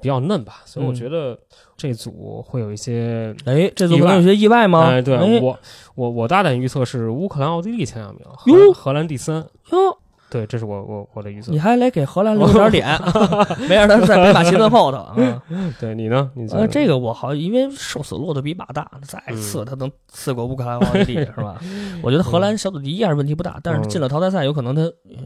[0.00, 0.62] 比较嫩吧。
[0.64, 1.36] 所以我觉得
[1.76, 4.86] 这组会有一些，哎，这组会有些意外吗？
[4.86, 5.58] 哎，对我，
[5.96, 9.44] 我我大胆预测是乌克兰、奥地利前两名，荷荷兰第三。
[9.72, 9.98] 哟。
[10.30, 11.50] 对，这是我我我的预测。
[11.50, 13.00] 你还得给荷兰 留点脸，
[13.68, 15.14] 没让他在北马其顿后头啊？
[15.80, 16.30] 对你呢？
[16.34, 21.58] 你呃，这个我好，因为瘦死骆驼比马大，再次他能刺过乌克兰、奥地利是吧？
[22.02, 24.82] 我觉得荷兰小组第一还是问题不大，但是进了淘汰赛，有可能他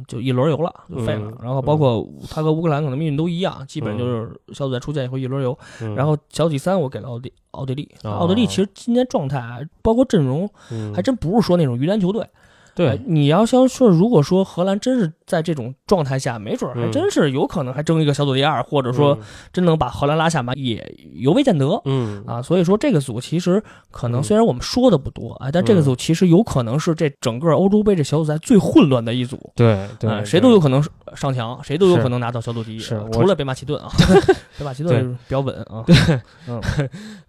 [0.07, 1.33] 就一轮游了，就废了。
[1.43, 5.57] 然后包括他和乌克兰可能命运都一样，基本就是小组赛出线以后一轮游。
[5.97, 10.49] 然后小组第三我给了奥地奥地利，奥地利其实今年状态包括阵容，
[10.95, 12.25] 还真不是说那种鱼腩球队。
[12.75, 19.19] 对，你要想说，如果说荷兰真是在这种状态下，没准还真是有可能还争一个小组第二，或者说
[19.51, 21.81] 真能把荷兰拉下马，也尤未见得。
[21.87, 29.39] 嗯啊，所以说这个组其实可能虽然我们说的不多啊，但这个组其实有可能是这整个欧洲杯这小组赛最混乱的一组。
[29.57, 33.89] 对对，谁都有可能上墙，谁都有可能拿到小组第一，是除了北马其顿啊，
[34.59, 35.83] 北马其顿比较稳啊。
[35.87, 35.97] 对，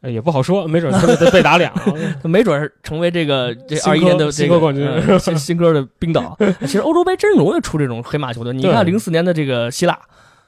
[0.01, 1.73] 嗯，也不好说，没准他被被打俩，
[2.23, 4.83] 没准成为这个这二一年的这个冠军。
[5.37, 8.53] 新歌的冰岛， 其实欧洲杯真容易出这种黑马球队。
[8.53, 9.99] 你看零四年的这个希腊，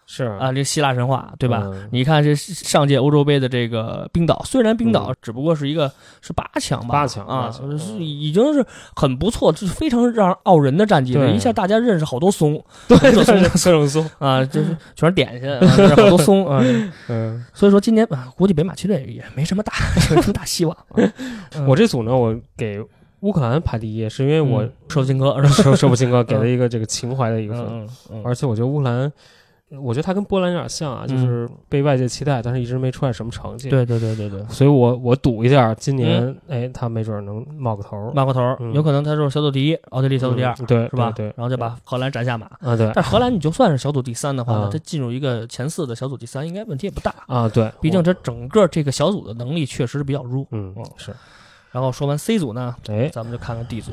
[0.08, 1.63] 是啊，这希腊神话，对吧？
[1.91, 8.63] 你看这上届欧洲杯的这个冰岛，虽然冰岛只不过是一个是八强吧，八强啊，是已经是
[8.95, 11.27] 很不错，就是非常让傲人的战绩了。
[11.31, 13.23] 一下大家认识好多松，对，各
[13.71, 16.63] 种松啊，就是 全是点心，好多松啊。
[17.10, 19.73] 嗯，所以说今年估计北马其顿也没什么大，
[20.12, 20.77] 没 什么大希望。
[21.67, 22.79] 我这组呢，我给。
[23.26, 27.88] 乌克兰排第一，是因为我舍不金哥， 舍舍不金哥给了一个这个情怀的一个分，
[28.24, 29.12] 而且我觉得乌克兰。
[29.82, 33.68] 我觉得他跟波兰有点像啊，就是被外界期待，但是一直没出来什么成绩。
[33.68, 38.40] 对对对对对，所以我我赌一下，今年哎，他没准能冒个头，冒个头，
[38.74, 41.12] 有可能他就是小组第一，奥地利小组第二，对，是吧？
[41.16, 42.76] 对，然后就把荷兰斩下马啊。
[42.78, 47.50] 对，但荷兰你就算是小组第三的话，他进入一个前四的小组第三，应该问题也不大啊。
[47.50, 50.46] 对，毕竟这整个这个小组的能力确实是比较弱。
[50.52, 51.12] 嗯嗯是。
[51.76, 53.92] 然后说完 C 组呢，哎，咱们就看看 D 组。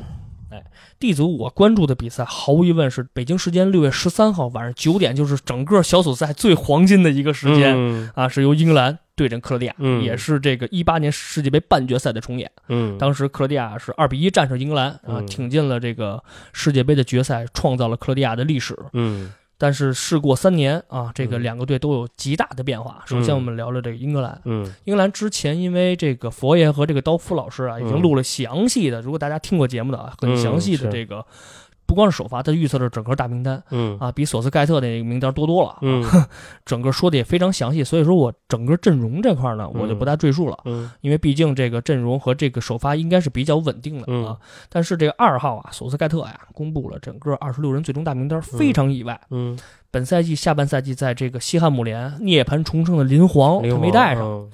[0.49, 0.63] 哎
[0.99, 12.49] ，D 组我关注的比赛，毫无疑问是北京时间六月十三号晚上九点，就是整个小组赛最黄金的一个时间啊，是由英格兰对阵克罗地亚，也是这个一八年世界杯半决赛的重演。
[12.69, 18.79] 嗯，当时克罗地亚是二比一战胜英格兰啊，挺进了这个世界杯的决赛，创造了克罗地亚的历史。
[18.93, 19.29] 嗯。
[19.57, 23.03] 但是事过三年啊，这个两个队都有极大的变化。
[23.05, 24.41] 首先，我们聊聊这个英格兰。
[24.45, 31.25] 嗯，英格兰之前因为这个佛爷和这个刀夫老师啊，已经录了详细的，如果大家听过节目的啊，很详细的这个。
[31.93, 33.95] 不光是首发，他预测的整个大名单，嗯。
[33.99, 36.03] 啊，比索斯盖特那个名单多多了，嗯，
[36.65, 44.35] 整个说的也非常详细，所以说我整个阵容这块呢，我就不大赘述了，嗯，因为毕竟这个阵容和这个首发应该是比较稳定的啊。
[44.69, 49.55] 但是这个二号啊，索斯盖特呀，公布了整个二十六人最终大名单，非常意外，嗯，
[49.91, 54.49] 本赛季下半赛季在这个西汉姆联涅槃重生的林皇他没带上。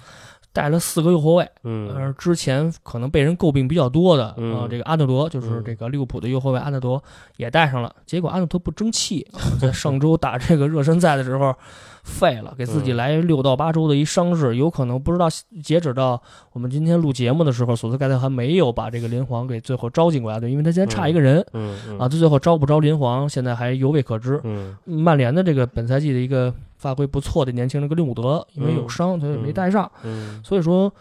[0.52, 7.02] 带了四个右后卫，嗯，之前可能被人诟病比较多的啊，这个阿德罗就是这个利物浦的右后卫阿德罗
[7.38, 9.26] 也带上了，结果阿德罗不争气，
[9.62, 11.56] 在上周打这个热身赛的时候
[12.04, 15.28] 废了，给自己来六到八周的一伤势，有可能不知道
[15.64, 16.22] 截止到
[16.54, 26.52] 我们今天录节目的时候，索斯盖特还没有把这个林皇给最后招进国家队，因为他现在差一个人，嗯啊，他最后招不招林皇现在还犹未可知，嗯，曼联的这个本赛季的一个。
[26.80, 29.92] 发挥不错的年轻人格林伍德，因为有伤，所以没带上。
[30.04, 30.92] 嗯，所以说，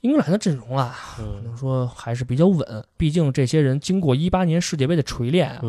[0.00, 2.84] 英格兰的阵容啊，可能说还是比较稳。
[2.96, 5.60] 毕竟这些人经过一八年世界杯的锤炼啊，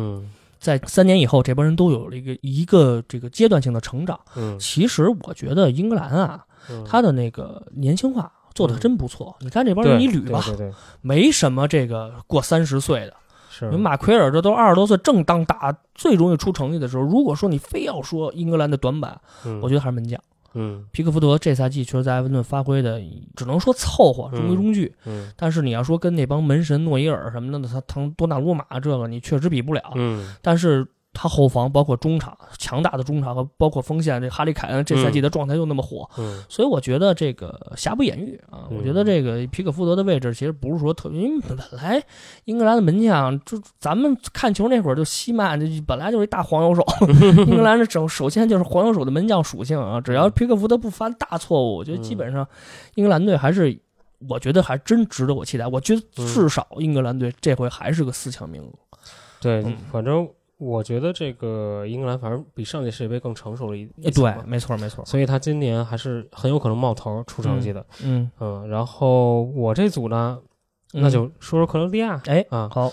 [0.58, 4.18] 在三年以后，这帮人都有了一个一个这个阶段性的成长。
[4.34, 6.44] 嗯，其实我觉得英格兰啊，
[6.84, 9.36] 他的那个年轻化做的真不错。
[9.40, 10.44] 你看这帮人一捋吧，
[11.00, 13.14] 没什么这个过三十岁的。
[13.78, 17.02] 马奎尔这都二十多岁，正当打最容易出成绩的时候。
[17.02, 19.20] 如果说你非要说英格兰的短板，
[19.60, 20.20] 我觉得还是门将。
[20.54, 23.00] 嗯，皮克福德这赛季确实在埃文顿发挥的，
[23.34, 24.94] 只能说凑合，中规中矩。
[25.04, 29.82] 嗯，但是你要说跟那帮门神诺伊尔什么的，他唐多纳鲁马这个，你确实比不了。
[29.94, 30.86] 嗯，但是。
[31.14, 36.06] 他后防包括中场强大的中场和包括锋线，这哈利凯恩这赛季的状态又那么火，
[36.48, 38.68] 所以我觉得这个瑕不掩瑜啊。
[38.68, 42.02] 我觉得这个皮克福德的位置其实不是说特，因为本来
[42.46, 46.84] 英格兰的门将就咱们看球那会儿就西曼这本来就是一大黄油手，
[47.46, 50.00] 英格兰的首首先就是黄油手的门将属性啊。
[50.00, 52.46] 只要皮克福德不犯大错误，我觉得基本上
[52.96, 53.78] 英格兰队还是
[54.28, 55.66] 我觉得还真值得我期待。
[55.66, 58.72] 我觉得至少英格兰队这回还是个四强名额。
[59.40, 60.28] 对，反正。
[60.56, 68.68] 我觉得这个英格兰反正比上届世界杯更成熟了一点，对，没错没错，所以他今年还是很有可能冒头出成绩的，嗯嗯。
[68.68, 70.38] 然后我这组呢，
[70.92, 72.88] 那就说说克罗地亚，哎啊好，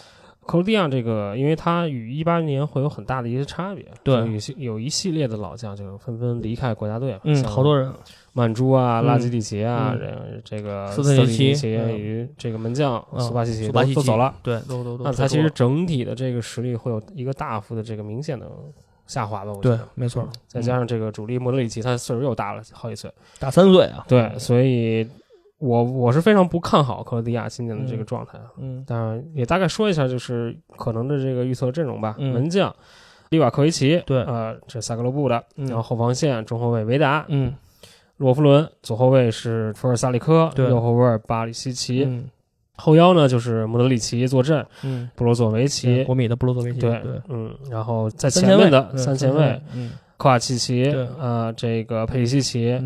[0.46, 7.94] 克罗地亚这个，因为它与一八年会有很大的一些差别，对，有有一系列的老将就纷纷离开国家队，嗯，好多人。
[8.34, 15.04] 曼朱啊，拉基蒂奇啊，这这个斯特里尼奇与这个门将苏巴西奇都都走了，对，都都都。
[15.04, 18.50] 那他其实整体的这个实力会有一个大幅的这个明显的
[19.06, 19.52] 下滑吧？
[19.52, 20.26] 我觉得，没错。
[20.48, 24.06] 再加上这个主力莫德里奇，他岁数又大了好几岁，大三岁啊。
[24.08, 25.06] 对，所以
[25.58, 28.40] 我我是非常不看好克罗地亚今年的这个状态。
[28.58, 32.16] 嗯，当然也大概说一下，就是可能的这个预测阵容吧。
[32.18, 32.74] 门将
[33.32, 37.54] 利瓦科维奇，对，呃，这萨格勒布的，然后后防线中后卫维达，嗯。
[38.22, 42.08] 洛夫伦左后卫是福尔萨利科，右后卫巴里西奇，
[42.76, 50.86] 后腰呢就是莫德里奇坐镇，嗯，布罗佐维奇，国米的布罗佐维奇，对对，嗯，然后在前面的三前卫，嗯，科瓦契奇，
[51.20, 52.80] 呃，这个佩里西奇，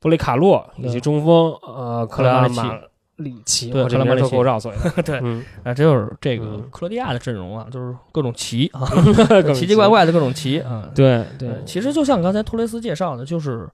[0.00, 2.78] 布雷卡洛以及中锋呃克拉马
[3.16, 5.16] 里奇，对，这名都够绕嘴的， 对，
[5.64, 8.84] 啊，这就是这个克罗地亚的阵容啊，就是各种奇啊，
[9.54, 13.66] 奇奇怪怪的各种奇啊，对对，其实就像刚才托雷斯介绍的，就是。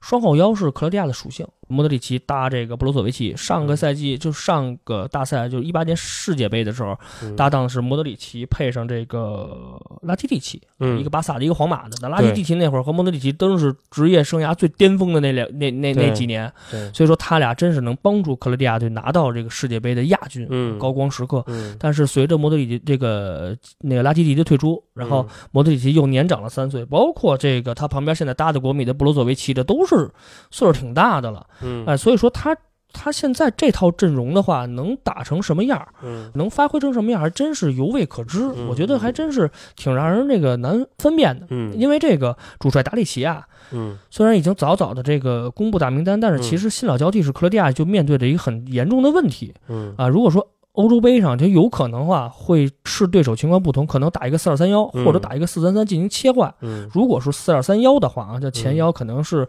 [0.00, 3.36] 双后腰是克罗地亚的属性，莫德里奇搭这个布罗佐维奇。
[3.36, 6.96] 上个赛季就上个大赛，就一八年世界杯的时候，
[7.36, 10.62] 搭档是莫德里奇配上这个拉基蒂奇，
[10.98, 11.96] 一个巴萨的，一个皇马的。
[12.00, 16.52] 那拉基蒂奇那会儿和莫德里奇都是职业生涯最巅峰的那两那那那几年，
[16.94, 21.44] 所以说他俩真是能帮助克罗地亚队拿到这个世界杯的亚军，高光时刻。
[21.78, 29.84] 但是随着莫德里奇这个那个拉基蒂的退出，然后莫德里奇又年长了三岁，包括这个他旁边现在搭的国米的布罗佐维奇的都。
[29.88, 30.10] 是
[30.50, 32.56] 岁数挺大的了，嗯，哎，所以说他
[32.92, 38.46] 他现在这套阵容的话，能打成什么样嗯，能发挥成什么样，还真是犹未可知。
[38.68, 41.46] 我觉得还真是挺让人这个难分辨的。
[41.50, 49.52] 嗯，因为这个主帅达里奇啊，嗯，虽然已经早早的这个公布大名单，但是其实新老交替是克罗地亚就面对着一个很严重的问题。
[49.68, 56.54] 嗯啊，如果说欧洲杯上就有可能话会视对手情况不同，可能打一个四二三幺，或者打一个四三三进行切换。
[56.60, 59.48] 嗯，如果是四二三幺的话啊，这前腰可能是。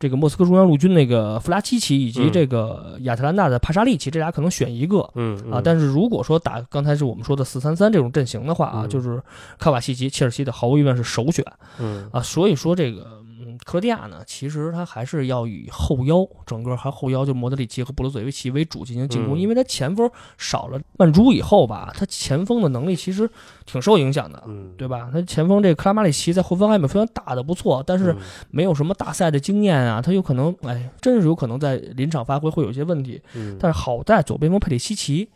[0.00, 9.22] 这个莫斯科中央陆军那个弗拉基奇以及这个亚特兰大的帕沙利奇，这俩可能选一个，嗯啊，但是如果说打刚才是我们说的四三三这种阵型的话啊，就是
[9.58, 11.44] 卡瓦西奇、切尔西的毫无疑问是首选，
[11.78, 12.08] 嗯。
[12.12, 13.19] 啊，所以说这个。
[13.64, 23.28] 克罗地亚呢，其实他还是要以后腰，整个还后腰就莫德里奇和布罗佐维奇为主进行进攻，因为他前锋少了曼朱以后吧，他前锋的能力其实
[23.66, 24.42] 挺受影响的，
[24.76, 25.10] 对吧？
[25.12, 28.14] 他前锋这克拉马里奇在霍芬海姆虽然打的不错，但是
[28.50, 33.20] 没有什么大赛的经验啊，他有可能哎，真是有可能在临场发挥会有些问题。
[33.58, 35.28] 但是好在左边锋佩里西奇，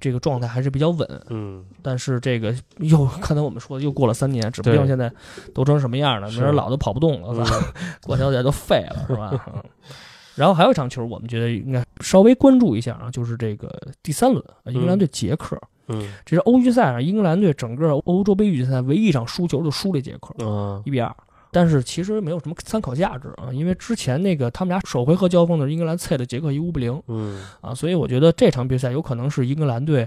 [0.00, 1.06] 这个状态还是比较稳。
[1.28, 5.12] 嗯，但是这个又 刚才我们说的又过了三年，指不定现在
[5.54, 7.65] 都成什么样了，没人老都跑不动了，是吧？
[8.02, 9.62] 过小姐都废了，是吧？
[10.36, 15.58] 然后还有一场球，我们觉得应该稍微关注一下啊，就是这个第三轮，英格兰对捷克。
[15.88, 21.14] 嗯，这是欧预赛上英格兰队整个欧洲杯预赛唯一一场输球就输了捷克，嗯，一比二。
[21.52, 30.06] 但是其实没有什么参考价值啊，因为之前那个他们俩首回合交锋的是英格兰菜的捷克一五比零，嗯，啊，所以我觉得这场比赛有可能是英格兰队。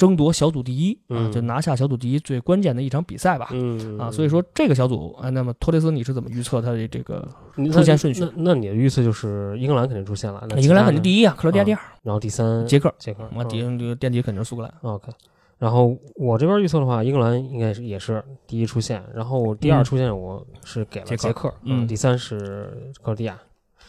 [0.00, 3.50] 争夺小组第一啊，就拿下小组第一最关键的一场比赛吧。
[3.52, 7.28] 嗯啊，所以说这个小组啊，那么托雷斯你是怎么预测他的这个
[7.70, 8.22] 出现顺序？
[8.22, 14.72] 那那你的预测就是英格兰肯定出现了，英格兰肯定第一啊，克罗地亚第二，然后第三捷克，捷克，啊，底这个垫底肯定是苏格兰。
[14.80, 15.12] OK，
[15.58, 23.38] 然后我这边预测的话，英格兰应该是也是第一出线，然后第二出线我是给了捷克，嗯，第三是克罗地亚。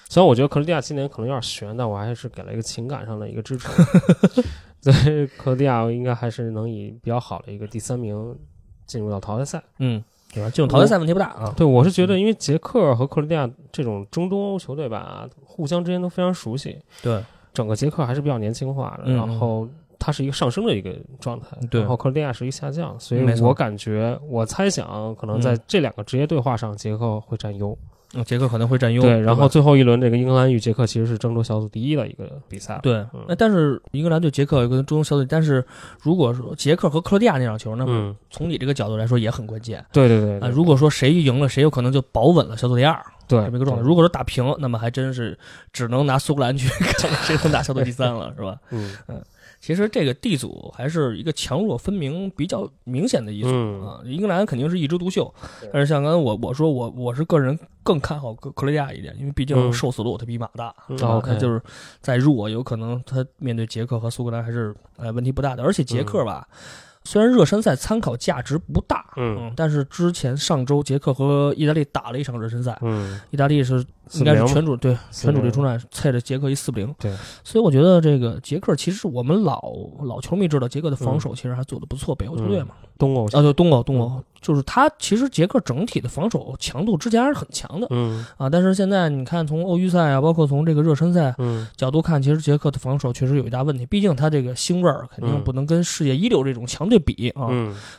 [0.10, 3.70] 虽然我觉得克罗地亚今年可能有点悬，但我还是给了一个情感上的一个支持。
[4.92, 8.36] 所以克罗地亚应该还是能以比较好的一个第三名
[8.86, 9.62] 进入到淘汰赛。
[9.80, 10.50] 嗯，对吧？
[10.68, 11.54] 淘汰赛问题不大啊。
[11.56, 16.78] 对，我是觉得，因为捷克和克罗地亚这种中东欧球队吧，互相之间都非常熟悉。
[17.02, 19.68] 对，整个捷克还是比较年轻化的，然后
[20.00, 27.78] 它是一个上升的一个状态，然后克罗地亚是一个下降，所以我感觉，我猜想可能在这两个职业对话上，捷克会占优。
[28.14, 29.02] 嗯，捷克可能会占优。
[29.02, 32.80] 对，然后最后一轮这个英格兰与捷克其实是争夺小组第一的一个比赛。
[32.84, 35.64] 对，那但是英格兰对捷克有个争夺小组，但是
[36.02, 39.86] 如果说捷克和克罗地亚那场球，那么从你这个角度来说也很关键。
[39.94, 40.40] 对对对。
[40.40, 43.02] 啊，如果说谁赢了，谁有可能就保稳了小组第二。
[43.28, 43.84] 对，这么一个状态。
[43.84, 45.38] 如果说打平，那么还真是
[45.72, 48.58] 只能拿苏格兰去 看谁能打小组第三了，是吧？
[48.72, 49.22] 嗯嗯。
[49.62, 53.50] 其实这个 D 组还是一个强弱分明比较明显的一组
[53.86, 55.32] 啊，英格兰肯定是一枝独秀，
[55.72, 60.74] 但是像刚才我我说我我是个人更看好克克罗地亚一点，因为毕竟瘦死骆驼比马大，
[61.22, 61.62] 他，就是
[62.02, 66.48] 再弱有可能他面对捷克和苏格兰还是呃问题不大的，而且捷克吧。
[67.04, 73.84] 虽然热身赛参考价值不大，嗯，但是之前上周捷克和意大利打了一场热身赛，嗯，意大利是
[74.14, 77.12] 应该是全主对全主力出战，踩着捷克一四比零，对，
[77.44, 79.62] 所以我觉得这个捷克其实我们老
[80.04, 84.24] 老球迷知道捷克的防守其实还做的不错，北欧球队嘛，东欧啊对东欧东欧。
[84.42, 88.26] 就是他其实捷克整体的防守强度之前还是很强的，嗯。
[88.38, 91.68] 啊，但是现在你看从欧预赛啊，包括从这个热身赛嗯。
[91.76, 97.50] 角度看，其实捷克的防守确实有一大问题，毕竟他这个星味儿肯定不能跟世界一流这种强队比啊，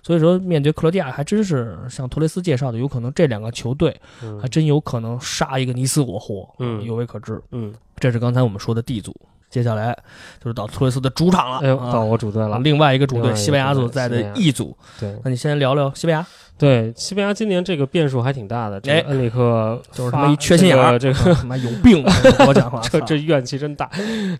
[0.03, 3.97] 所以说面对克罗地亚还真是像托雷斯介绍的，有可能这两个球队
[4.41, 9.15] 还真有可能杀一个你死我活，嗯，有未可知，嗯，这是刚才我们说的 D 组。
[9.53, 9.95] 接下来
[10.43, 12.59] 就是到托雷斯的主场了，哎呦，到我主队了。
[12.61, 16.27] 另外一个主队西班牙组在的 E 组，对，那你先聊聊西班牙。
[16.62, 18.81] 对，西班牙今年这个变数还挺大的。
[18.81, 22.05] 这恩里克 就是他妈一缺心眼儿，这个他妈有病，
[22.46, 23.90] 我讲话，这这怨气真大。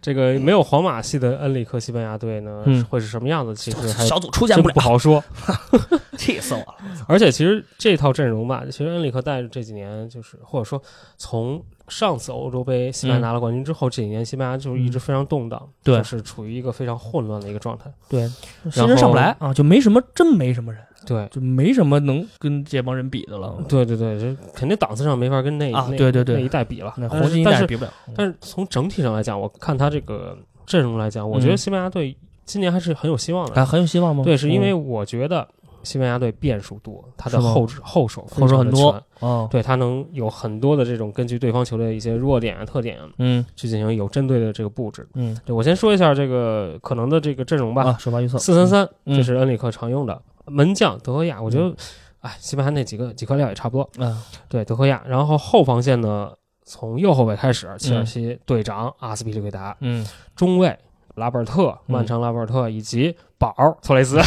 [0.01, 3.53] 这个没有皇马系的恩里克西班牙队呢，会是什么样子？
[3.57, 5.21] 其实小组出现不了，不好说，
[6.17, 6.75] 气死我了。
[7.09, 10.81] 而且其实这套阵容吧，其实恩里克带着这几年，就是或者说
[11.17, 11.61] 从。
[11.89, 17.93] 上次欧洲杯，西班牙拿了冠军之后，这几年西班牙就是一直非常动荡，对，是处于一个非常混乱的一个状态。
[18.09, 18.27] 对，
[18.71, 23.57] 新人上不来啊，就没什么，真没什么人，对，就没什么能跟这帮人比的了。
[23.69, 27.93] 对对对，这肯定档次上没法跟那啊，对对对，那一代比了，那黄金一代比不了。
[28.15, 33.61] 但是从整体上来讲，我看他这个阵容来讲，我觉得西班牙队今年还是很有希望的。
[33.61, 34.25] 啊，很有希望吗？
[34.25, 35.47] 对，是因为我觉得。
[35.85, 51.75] 西班牙队变数多，他的后后手后手很多，哦，对他能有很多的这种根据对方球队的一些弱点啊特点，嗯，去进行有针对的这个布置，嗯，对我先说一下这个可能的这个阵容吧，啊，首发预测四三三，这是恩里克常用的门将德赫亚，我觉得，
[52.21, 56.33] 哎，西班牙那几个几颗料也差不多，嗯，对德赫亚，然后后防线呢，
[56.65, 60.79] 从右后卫开始，切尔西队长阿斯皮利奎达，嗯，中卫
[61.15, 64.19] 拉波尔特，曼城拉波尔特以及宝托雷斯，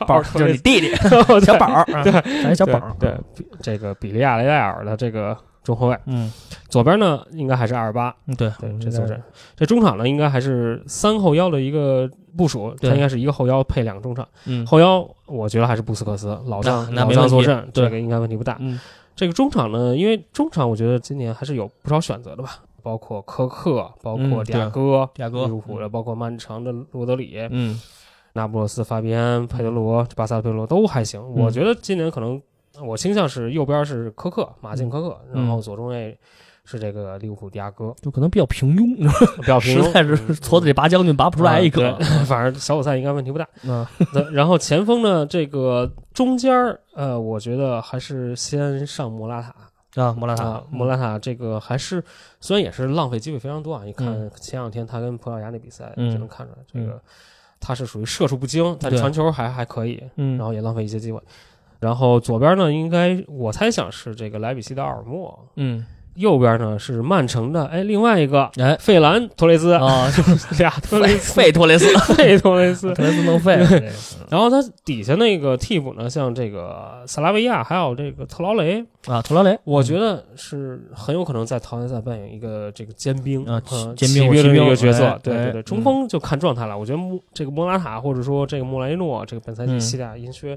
[0.00, 0.94] 宝宝就是你弟弟
[1.44, 3.16] 小宝，对，咱小宝，对，
[3.62, 5.36] 这个比利亚雷戴尔的这个。
[5.62, 6.32] 中后卫，嗯，
[6.68, 9.22] 左边呢应该还是阿尔巴，对对，这坐镇。
[9.54, 14.26] 这中场呢应该还是三后腰的一个部署，他应该是一个后腰配两个中场。
[14.46, 18.56] 嗯，后腰我觉得还是布斯克斯老将老将坐镇，这个应该问题不大。
[18.60, 18.80] 嗯，
[19.14, 27.78] 这个中场呢，因为中场我觉得今年还是有不少选择的吧，包括科克，包括迪亚哥，迪亚哥，利物浦的，包括曼城的罗德里，嗯，
[28.32, 31.22] 那不勒斯、法比安、佩德罗、巴萨、佩德罗都还行。
[31.34, 32.40] 我觉得今年可能。
[32.82, 36.16] 我倾向是右边是科克马竞科克，然后左中卫
[36.64, 38.96] 是这个利物浦迪亚哥，就可能比较平庸，
[39.40, 41.96] 比较 平庸，实在是矬子里拔将军拔不出来一个。
[42.26, 43.48] 反正小组赛应该问题不大。
[43.64, 43.84] 嗯，
[44.32, 46.52] 然后前锋呢，这个中间
[46.94, 49.52] 呃，我觉得还是先上莫拉塔
[50.00, 52.02] 啊，莫拉塔，莫拉塔这个还是
[52.40, 53.82] 虽然也是浪费机会非常多啊。
[53.84, 54.06] 你看
[54.36, 57.02] 前两天他跟葡萄牙那比赛就能看出来，这个
[57.58, 61.20] 他是属于射术不精，但传球还还可以，然后也浪费一些机会。
[61.80, 70.06] 然后左边呢，应该我猜想是这个莱比锡的奥尔默，嗯，右边呢是曼城的，哎，另外一个，哎，费兰托雷斯啊，
[70.58, 73.56] 俩托雷斯，费托雷斯， 费托雷斯， 托雷斯能费。
[74.28, 83.60] 然后他底下那个替补呢，像这个萨拉维亚，还有这个特劳雷啊，特劳雷，我觉得是很有可能在淘汰赛扮演一个这个尖兵啊，
[83.96, 85.18] 尖兵的一个角色。
[85.22, 86.78] 对对对，中锋就看状态了。
[86.78, 90.56] 我觉得莫这个莫拉塔或者说这个莫莱诺，这个本赛季西甲银靴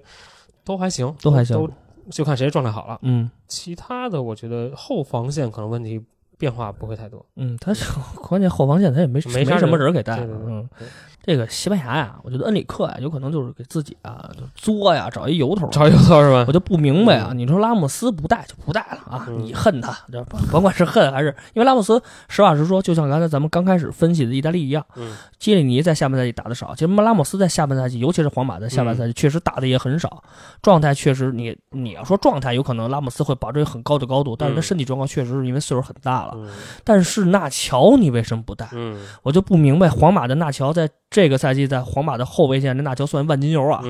[0.64, 1.70] 都还行，都还行，都。
[2.12, 3.00] 就看谁状态好了。
[3.04, 6.04] 嗯，其他的我觉得后防线可能问题
[6.38, 7.26] 变化不会太多。
[7.38, 7.86] 嗯，他是
[8.34, 10.18] 关键后防线他也没没什么人给带。
[10.18, 10.68] 嗯。
[11.26, 16.44] 这个西班牙呀，我觉得恩里克呀，有可能就是给自己啊，就作呀，找一由头，找由头是吧？
[16.46, 17.32] 我就不明白啊。
[17.34, 19.26] 你说拉莫斯不带就不带了啊？
[19.40, 19.98] 你恨他，
[20.52, 24.86] 甭管是恨还是因为拉莫斯，实话实说，就像刚才咱们刚开始分析的意大利一样，
[25.40, 30.22] 基里尼在下半赛季打的少，其实拉莫斯在下半赛季，尤其是皇马在下半赛季确实打的也很少，
[30.62, 36.38] 状态确实，你你要说状态，有可能拉莫斯会保持很高的高度，但是他身体状况确实是因为岁数很大了。
[36.84, 38.68] 但是那乔你为什么不带？
[39.24, 40.90] 我就不明白皇马的纳乔在。
[41.14, 43.84] 这个赛季在皇马的后卫线，这纳乔算万金油啊！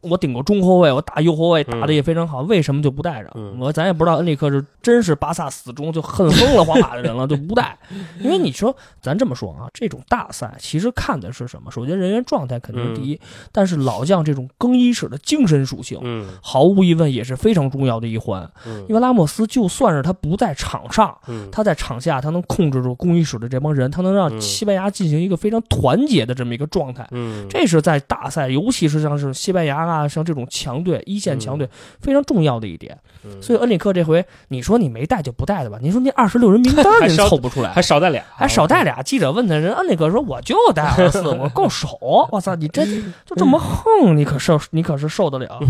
[0.00, 3.30] 我顶过中后卫，我打右后卫打的也非常好，为什么就不带着？
[3.58, 7.78] 我咱也不知道恩里克是真是巴萨死忠，就恨疯了皇马的人了，就不带。
[8.18, 11.70] 因为你说咱这么说啊，这种大赛其实看的是什么？
[11.70, 13.20] 首先人员状态肯定是第一，
[13.52, 16.00] 但是老将这种更衣室的精神属性，
[16.40, 18.50] 毫无疑问也是非常重要的一环。
[18.88, 21.14] 因为拉莫斯就算是他不在场上，
[21.52, 26.69] 他在场下他能控制住更衣室的这帮人，他能让西班牙进行一个非常团结的这么一个。
[26.70, 31.68] 状态，嗯，这是在大赛，尤其是像是西班牙啊，像这种强队、一线强队
[32.00, 32.96] 非常重要的一点。
[33.42, 35.78] 所以恩里克这回，你说你没带就不带的吧？
[35.82, 39.02] 你说那二十六人名单 您凑不出来，还少带俩，还少带俩。
[39.02, 41.98] 记者问他人，恩里克说我就带二十四，我够手。
[42.30, 42.84] 我操，你这
[43.26, 45.60] 就这么横，你可受你可是受得了？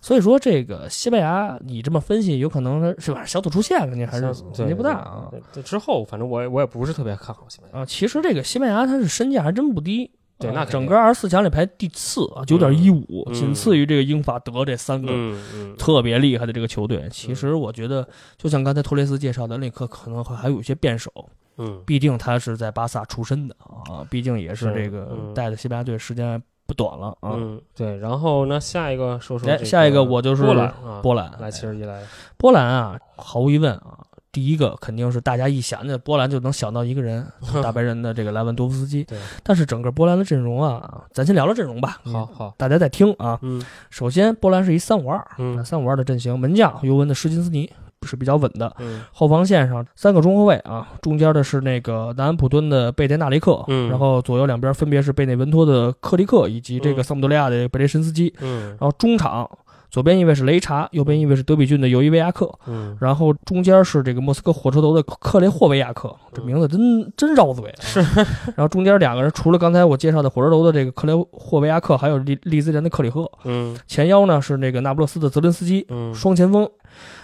[0.00, 3.24] 所以说这个西班牙，你这么分析，有可能是吧？
[3.24, 4.26] 小组出线肯定还是
[4.58, 5.28] 问题不大啊。
[5.64, 7.86] 之后反正我我也不是特别看好西班牙啊。
[7.86, 10.10] 其实这个西班牙他是身价还真不低。
[10.38, 15.12] 对，那整个二十四强里排第四啊，九点一五，仅次于这个英法德这三个
[15.76, 17.08] 特别厉害的这个球队。
[17.10, 21.12] 其实我觉得，就像刚才托雷斯介绍的，那克可能会还有一些变手。
[21.56, 27.32] 嗯，毕竟他是在巴萨出身的啊，毕竟也是这个带的西班牙队时间不短了啊。
[27.34, 27.96] 嗯，对。
[27.96, 30.72] 然后那下一个说说，哎，下一个我就是波兰，
[31.02, 32.04] 波兰来七十一来，
[32.36, 33.98] 波兰啊，毫无疑问啊。
[34.38, 37.26] 第一个肯定是大家一想那波兰就能想到一个人，
[37.60, 39.02] 大白人的这个莱万多夫斯基。
[39.02, 41.98] 对，但是整个波兰的阵容啊，咱先聊聊阵容吧。
[42.04, 43.36] 好好，大家在听啊。
[43.42, 43.60] 嗯，
[43.90, 47.68] 首先波兰是一三五二，嗯，三五二的阵型，门将尤文的施金斯尼
[48.02, 48.72] 是比较稳的。
[48.78, 59.50] 嗯，后防线上三个中后卫啊，中间的是那个南安普敦的贝德纳雷克，嗯，然后左右两边分别是贝内文托的克利克以及这个萨姆多利亚的贝雷申斯基，嗯，然后中场。
[59.90, 67.74] 左边一位是雷查，右边一位是德比郡的尤伊维亚克，嗯，然后中间是这个莫斯科火车头的克雷霍维亚克，这名字真真绕嘴。
[67.80, 68.00] 是，
[68.54, 76.68] 然后中间两个人，除了刚才我介绍的火车头的这个克雷霍维亚克，还有利利兹联的克里赫，嗯，前腰呢是那个那不勒斯的泽伦斯基，嗯，双前锋。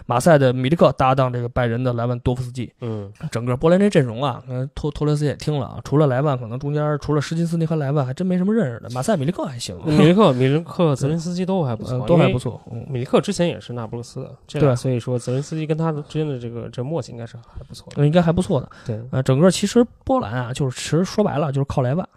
[0.06, 4.42] 马赛的米利克搭档这个拜仁的莱万多夫斯基，嗯，整个波兰这阵容啊，
[4.74, 8.90] 托托雷斯也听了啊，除了莱万，可能中间除了施金斯尼和莱万，还真没什么认识的。
[8.90, 12.60] 马赛米利克还行，米利克、米利克、泽林斯基都还不错，都还不错。
[12.70, 18.68] 嗯米利克之前也是那不勒斯的，对，所以说泽林斯基跟他之间的这个这默契应该是还不错，应该还不错的。
[18.86, 22.08] 对，呃，整个其实波兰啊，就是其实说白了就是靠莱万。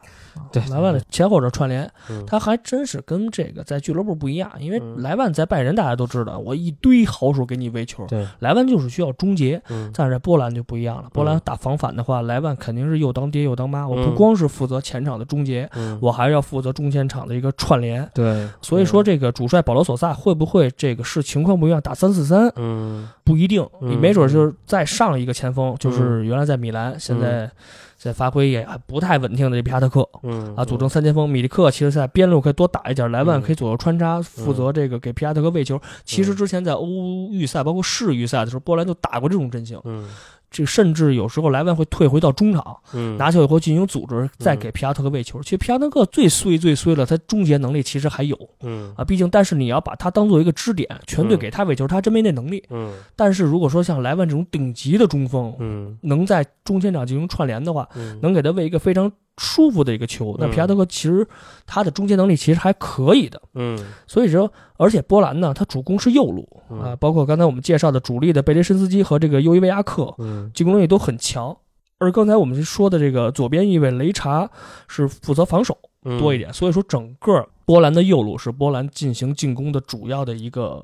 [0.51, 1.89] 对莱万的前后者串联，
[2.25, 4.51] 他还真是跟这个在俱乐部不一样。
[4.59, 8.05] 因为莱万在拜仁，大家都知道，我一堆好手给你围球。
[8.07, 9.61] 对，莱万就是需要终结。
[9.69, 13.87] 嗯，但是波兰就不一样了，波兰打防反的话，莱万肯定是又当爹又当妈。
[13.87, 18.09] 我不嗯光是负责前场的终结，嗯我还要负责中前场的一个串联。
[18.13, 27.49] 对，所以说，这个主帅保罗索萨会不会这个是情况不一样，打三四三嗯不一定，没准就是再上一个前锋，就是原来在米兰，现在
[28.07, 35.77] 现在发挥也还不太稳定的这皮亚特克嗯啊，组成三前锋，米利克其实在边路可以多打一点，莱万嗯可以左右穿插，负责这个给皮亚特克喂球。
[36.05, 36.87] 其实之前在欧
[37.29, 40.05] 预赛包括世预赛的时候，波兰就打过这种阵型，嗯
[40.49, 43.17] 这甚至有时候莱万会退回到中场，嗯。
[43.17, 45.41] 拿球以后进行组织，再给皮亚特克喂球。
[45.41, 48.93] 其实皮亚特克最衰最衰了，他终结能力其实还有嗯。
[48.95, 51.39] 啊，毕竟但是你要把他当做一个支点，全队嗯。
[51.39, 52.63] 给他喂球，他真没那能力。
[52.69, 52.93] 嗯。
[53.15, 55.97] 但是如果说像莱万这种顶级的中锋，嗯。
[56.01, 58.19] 能在中前场进行串联的话，嗯。
[58.21, 61.27] 能给他喂一个非常舒服的一个球，那嗯皮亚德克其实
[61.65, 63.41] 他的终结能力其实还可以的。
[63.53, 63.77] 嗯
[64.07, 71.55] 所以说，而且波兰呢，他主攻是右路嗯啊，包括刚才我们介绍的主力的贝雷申斯基和这个尤伊维亚克，嗯进攻能力都很强。
[71.99, 74.47] 而刚才我们说的这个左边翼位雷查
[74.87, 80.83] 是负责防守嗯多一点，所以说整个波兰的右路是波兰进行进攻的主要的一个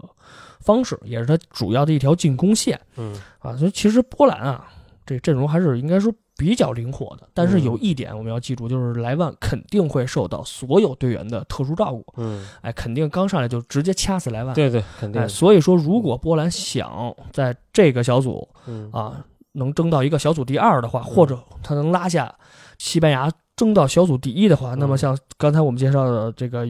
[0.60, 3.56] 方式，也是它主要的一条进攻线嗯啊。
[3.56, 4.68] 所以其实波兰啊，
[5.06, 7.28] 这阵容还是应该说比较灵活的。
[7.34, 14.54] 但是有一点我们要记住，就是莱万肯定会受到所有队员的特殊照顾，嗯哎，肯定刚上来就直接掐死莱万。
[14.56, 19.24] 对对肯定哎，所以说如果波兰想在这个小组嗯啊
[19.54, 22.34] 能争到一个小组第二的话，或者他能拉下
[22.78, 26.68] 西班牙争到小组第一的话，那么像刚才我们介绍的这个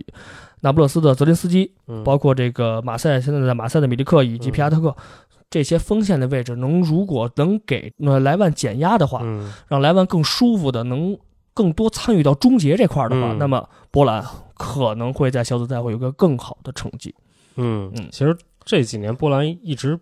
[0.60, 4.94] 那不勒斯的泽林斯基，嗯包括这个马赛现在在马赛的米利克以及皮亚特克。
[5.54, 9.54] 这些锋线的位置能，如果能给呃莱万减压的话，嗯。
[9.68, 11.16] 让莱万更舒服的能
[11.54, 13.38] 更多参与到终结这块儿的话，嗯。
[13.38, 14.26] 那么波兰
[14.56, 17.14] 可能会在小组赛会有一个更好的成绩。
[17.58, 17.92] 嗯。
[17.96, 18.10] 嗯。
[18.12, 18.36] 其实
[18.66, 20.00] 这几年波兰一直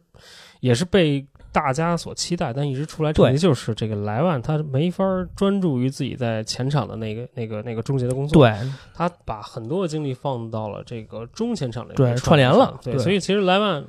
[0.61, 3.37] 也是被大家所期待，但一直出来成绩对。
[3.37, 5.03] 就是这个莱万他没法
[5.35, 8.57] 专注于自己在前场的那个那个那个终结的工作，对，
[8.93, 12.99] 他把很多的精力放到了这个中前场这对边串联了对，对。
[13.03, 13.83] 所以其实莱万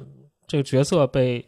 [0.52, 1.42] 这个角色被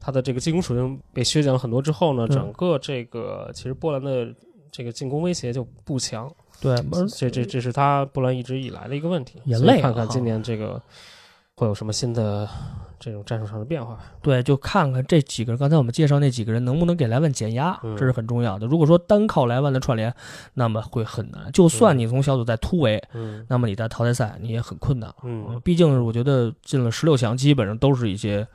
[0.00, 4.34] 他的这个进攻属性被削减了很多之后呢，嗯整个这个其实波兰的
[4.72, 6.74] 这个进攻威胁就不强，对，
[7.18, 9.42] 这这这是他波兰一直以来的一个问题。
[9.44, 10.80] 也累看看今年这个
[11.56, 12.48] 会有什么新的
[12.98, 13.98] 这种战术上的变化。
[14.22, 18.66] 对，就看看这几个人，刚才我们介绍那几个人能不能给莱万减压，嗯这是很重要的。
[18.66, 20.14] 如果说单靠莱万的串联，
[20.54, 21.50] 那么会很难。
[21.52, 25.12] 就算你从小组赛突围，嗯那么你在淘汰赛你也很困难。
[25.22, 28.46] 嗯毕竟我觉得进了十六强，基本上都是一些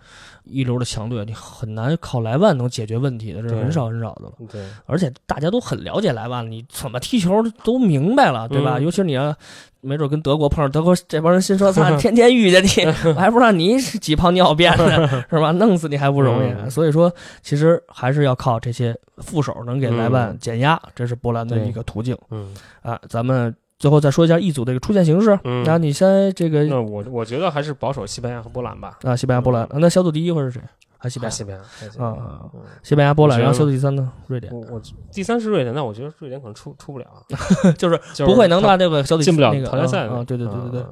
[0.44, 4.32] 一流的强队，你很难靠莱万能解决问题的，这是很少很少的了。
[4.52, 8.78] 对，而且大家都很了解莱万，你怎么踢球都明白了，对吧？
[8.78, 9.34] 嗯尤其是你要
[9.82, 15.52] 没准跟德国碰上德国这帮人心说：“操，天天遇见你， 我还不知道你是几泡尿便的， 是吧？
[15.54, 16.52] 弄死你还不容易。
[16.52, 17.12] 嗯所以说，
[17.42, 23.00] 其实还是要靠这些副手能给莱万减压，这是波兰的一个途径嗯，啊。
[23.10, 25.38] 咱们最后再说一下一组的一个出线形势。
[25.44, 29.00] 嗯那你先这个那我我觉得还是保守西班牙和波兰吧。
[29.02, 30.62] 啊，西班牙、波兰，啊那小组第一会是谁？
[31.00, 31.30] 还西班牙？
[31.32, 34.12] 西班牙，啊嗯西班牙、波兰，然后小组第三呢？
[34.28, 37.08] 瑞典，我我第三是瑞典，但我觉得瑞典可能出出不了，
[37.76, 40.24] 就是不会能他拿这个小组进不了淘汰赛啊啊！
[40.24, 40.86] 对对对对对。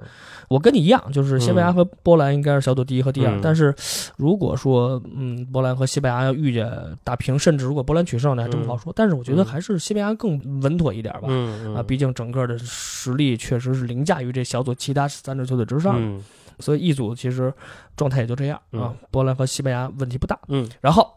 [0.50, 3.36] 嗯我跟你一样，就是西班牙和波兰应该是小组第一和第二。
[3.36, 3.72] 嗯但是，
[4.18, 6.68] 如果说嗯，波兰和西班牙要遇见
[7.04, 8.92] 打平，甚至如果波兰取胜，呢还真不好说。
[8.96, 11.28] 但是我觉得还是西班牙更稳妥一点吧。
[11.28, 16.20] 嗯啊，毕竟整个的实力确实是凌驾于这小组其他三支球队之上，嗯
[16.60, 17.54] 所以一组其实
[17.96, 18.96] 状态也就这样啊嗯。
[19.12, 20.38] 波兰和西班牙问题不大。
[20.48, 21.08] 嗯然后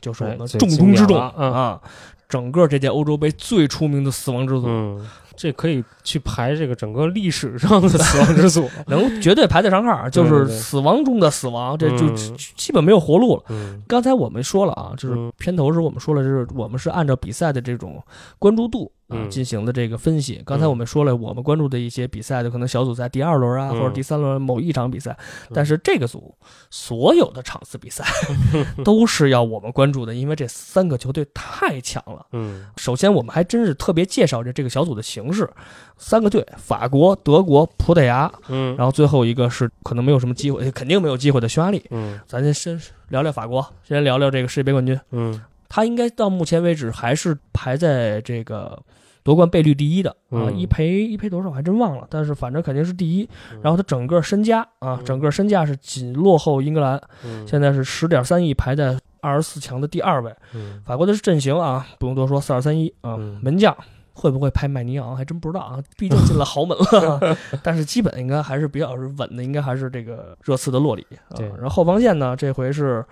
[0.00, 1.78] 就是我们重中之重啊，
[2.26, 5.06] 整个这届欧洲杯最出名的死亡之组，嗯，
[5.38, 8.68] 这可以去排这个整个历史上的死亡之组。
[8.88, 13.42] 能绝对排得上号，就是死亡中的死亡，这就嗯基本没有活路了。
[13.50, 18.02] 嗯刚才我们说了啊，就是嗯片头时我们说了，就是我们是按照比赛的这种
[18.38, 18.90] 关注度
[19.28, 20.42] 进行的这个分析。
[20.44, 23.78] 刚才我们说了，我们关注的一些比赛的可能小组赛第二轮啊，嗯。
[23.78, 25.16] 或者第三轮某一场比赛，
[25.52, 26.34] 但是这个组
[26.70, 28.04] 所有的场次比赛
[28.84, 32.26] 都是要我们关注的，因为这三个球队太强了。
[32.32, 32.66] 嗯。
[32.76, 35.48] 首先，我们还真是特别介绍着这个小组的形式，
[35.96, 41.84] 三个队：法国、德国、葡萄牙，嗯，然后最后一个是可能没有什么机会，肯定没有机会的匈牙利。
[41.90, 42.18] 嗯。
[42.26, 44.98] 咱先先聊聊法国，先聊聊这个世界杯冠军。
[45.12, 48.80] 嗯他应该到目前为止还是排在这个
[49.22, 53.60] 夺冠倍率第一的啊，嗯一赔一赔多少我还真忘了，但是反正肯定是第一嗯。
[53.62, 60.34] 然后他整个身家啊，嗯整个身价是仅落后英格兰，嗯，现在是十点三亿，排在二十四强的第二位。
[60.54, 63.76] 嗯法国的阵型啊，不用多说，四二三一啊嗯，门将
[64.14, 67.36] 会不会拍麦尼昂还真不知道啊，毕竟进了豪门了。
[67.62, 71.06] 但是基本应该还是比较是稳的，应该还是这个热刺的洛里。
[71.28, 73.04] 啊，然后后防线呢，这回是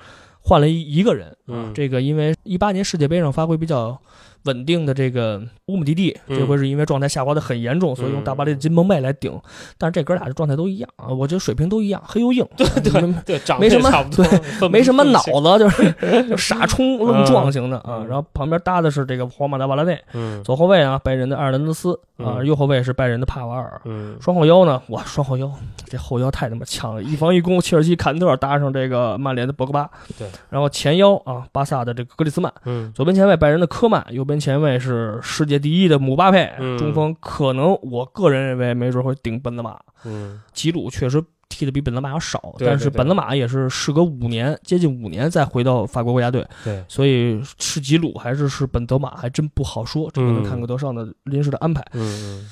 [0.47, 4.01] 换了一一个人啊，这个因为一八年世界杯上发挥比较。
[4.47, 9.39] 稳定的这个乌姆蒂蒂，这回是因为状态下滑的很严重，所以用大巴黎的金彭贝来顶。
[9.77, 15.95] 但是这哥俩的状态都一样啊，我觉得水平都一样，黑又硬，对 对对，没什么对，没什么脑子，就是
[16.39, 18.05] 傻冲愣撞型的啊。
[18.09, 20.01] 然后旁边搭的是这个皇马的瓦拉内，
[20.45, 23.81] 左后卫啊，拜仁的埃尔南德斯啊，右后卫是拜仁的帕瓦尔，
[24.21, 25.51] 双后腰呢，哇，双后腰
[25.87, 34.36] 这后腰太他妈强了，一防一攻，切尔西坎特搭上这个曼联的博格巴，对，然后前腰啊，巴萨的这个格里斯曼，嗯，左边前卫拜仁的科曼，右边。
[34.39, 39.79] 前卫是世界第一的姆巴佩，中锋可能我个人认为没准会顶本泽马。
[40.05, 46.47] 嗯，吉鲁确实踢的比本泽马要少，但是本泽马也是时隔五年，接近五年再回到法国国家队。
[46.65, 51.85] 对，所以是吉鲁还是是本泽马还真不好说，只能看个德尚的临时的安排。
[51.93, 52.49] 嗯，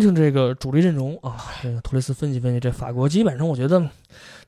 [0.00, 3.88] 听这个主力阵容啊，这个托雷斯分析分析这法国，基本上我觉得。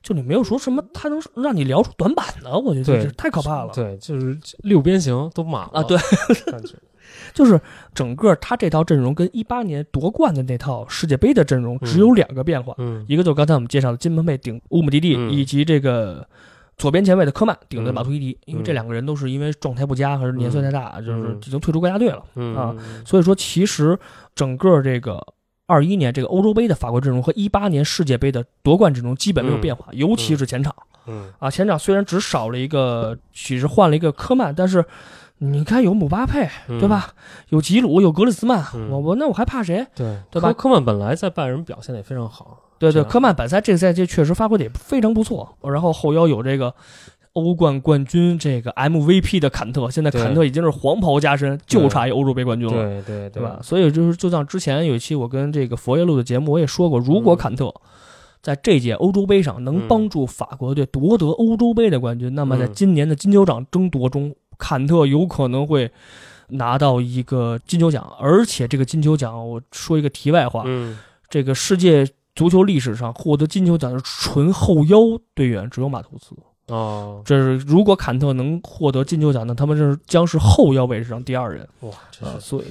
[0.01, 3.73] 就你没有说什么，他能让你聊出短板的，我觉得这太可怕了。
[3.73, 5.83] 对，就是六边形都满了啊。
[5.83, 5.97] 对，
[7.33, 7.59] 就是
[7.95, 12.75] 整个他这套阵容跟一八年夺冠的那套世界杯的阵容只有两个变化，
[13.07, 16.27] 一个就是刚才我们介绍的金门贝顶乌姆蒂蒂，以及这个
[16.77, 22.23] 左边前卫的科曼顶的马图伊迪，因为这两个人都是因为状态不佳还是年岁太大，就是已经退出国家队了
[22.55, 22.75] 啊。
[23.03, 23.97] 所以说，其实
[24.35, 25.25] 整个这个。
[25.67, 30.73] 二一年这个欧洲杯的法国阵容和一八年世界杯的夺冠阵容基本没有变化，尤其是前场。
[31.07, 34.83] 嗯啊，前场虽然只少了一个，只是换了一个科曼，但是
[35.37, 37.13] 你看有姆巴佩，对吧？
[37.49, 39.85] 有吉鲁，有格里兹曼，我我那我还怕谁？
[39.95, 40.51] 对对吧？
[40.53, 42.59] 科曼本来在拜仁表现的也非常好。
[42.77, 45.57] 对对，科曼本赛这个赛季确实发挥的也非常不错。
[45.63, 46.73] 然后后腰有这个。
[47.35, 53.59] 欧冠冠军这个 MVP 的坎特，现在坎特已经是黄袍加身，就差一欧洲杯冠军了，对对对吧？
[53.61, 57.73] 所以就是就像之前有一期我跟这个佛爷录的节目，我也说过，如果坎特
[58.41, 65.91] 在这届欧洲杯上能帮助法国队夺得欧洲杯的冠军，那么在今年的金球奖争夺中，坎特有可能会
[66.49, 68.09] 拿到一个金球奖。
[68.17, 70.63] 而且这个金球奖，我说一个题外话，
[71.29, 74.99] 这个世界足球历史上获得金球奖的纯后腰
[75.33, 76.33] 队员只有马图斯。
[76.67, 81.67] 哦，这是如果坎特能获得金球奖，那他们是将是后腰位置上第二人。
[81.81, 82.65] 哇，这是所以，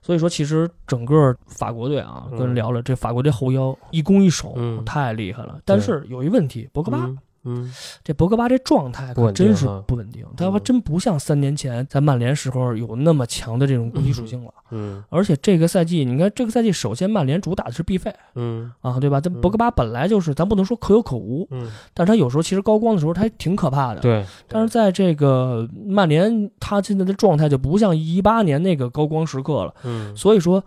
[0.00, 4.54] 所以说其实整个法国队啊，跟人聊了，这法国队后腰一攻一守
[4.84, 5.58] 太厉害了。
[5.64, 7.10] 但是有一问题，博格巴。
[7.46, 7.72] 嗯，
[8.02, 14.52] 这博格巴这状态可真是不稳定，他还真不像三年前在曼联时候有那么强的这种攻击属性了。
[14.72, 19.20] 嗯，而且这个赛季，你看这个赛季，首先曼联主打的是必费，嗯啊，对吧？
[19.20, 24.00] 这博格巴本来就是，咱不能说可有可无，嗯，但是他有时候其实高光的时候，他还挺可怕的。
[24.00, 29.72] 对，但是在这个曼联，他现在的状态就不像一八年那个高光时刻了。
[29.84, 30.60] 嗯，所以说，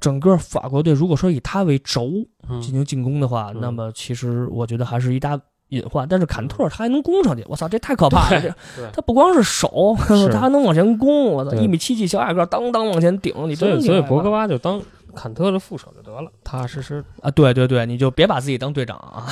[0.00, 2.10] 整个法国队如果说以他为轴
[2.60, 5.40] 进行进攻的话，那么其实我觉得还是一大。
[5.70, 8.40] 隐患，但是坎特他还能攻上去，我操，这太可怕了！
[8.40, 8.54] 这
[8.92, 9.96] 他不光是手，
[10.30, 14.80] 他还能往前攻，我操，一米七几小矮个，当当往前顶，你所以所以博格巴就当
[15.14, 17.30] 坎特的副手就得了，踏踏实实啊！
[17.30, 19.26] 对对对，你就别把自己当队长啊！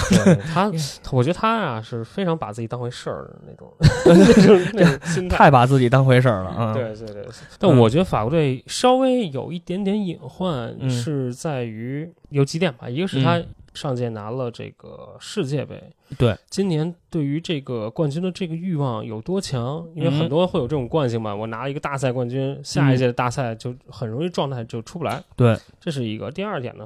[0.53, 0.73] 他，
[1.13, 3.73] 我觉得他呀是非常把自己当回事儿的那种
[4.07, 6.73] 那种那种心态，太把自己当回事儿了啊！
[6.73, 7.27] 对对对，
[7.59, 13.41] 但我觉得法国队稍微有一点点隐患，是在于有几点吧，一个是他。
[13.75, 15.83] 上届拿了这个世界杯，
[16.17, 19.87] 对，今年对于这个冠军的这个欲望有多强？
[19.95, 25.23] 因为很多会有这种惯性嘛，我拿一个大赛冠军，下一届的大赛就很容易状态就出不来。
[25.37, 26.31] 对，这是一个。
[26.31, 26.85] 第二点呢，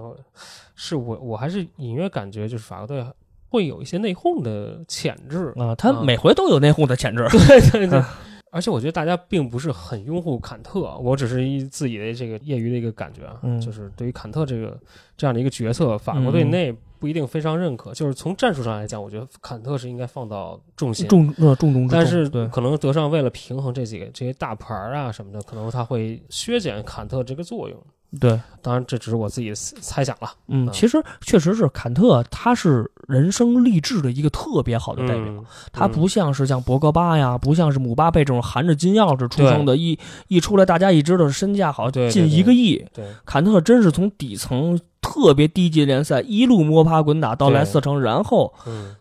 [0.74, 3.05] 是我我还是隐约感觉就是法国队
[3.51, 7.26] 会有一些内讧的潜质啊，他每回都有内讧的潜质。
[7.28, 8.03] 对 对对。
[8.51, 14.78] 而且我觉得大家并不是很拥护坎特，我只是一自己的这个业余的一个感觉啊，就是对于坎特这个
[15.16, 17.92] 这样的一个角色，法国队内不一定非常认可。
[17.92, 21.99] 就是从战术上来讲，我觉得坎特是应该放到重心，重呃重中之重。
[21.99, 27.78] 但是可能德尚为了平衡这几个这些大牌啊什么的，可能他会削减坎特这个作用。
[28.18, 30.30] 对，当然这只是我自己的猜想了。
[30.46, 35.44] 嗯，其实确实是坎特，他是人生励志的一个特别好的代表。
[35.72, 39.98] 他不像是像博格巴呀，不像是姆巴佩这种含着金钥匙出生的，一
[40.28, 42.82] 一出来大家一知道身价好近一个亿。
[42.94, 44.80] 对，坎特真是从底层。
[45.01, 48.53] 特别低级联赛一路摸爬滚打到莱斯特城，然后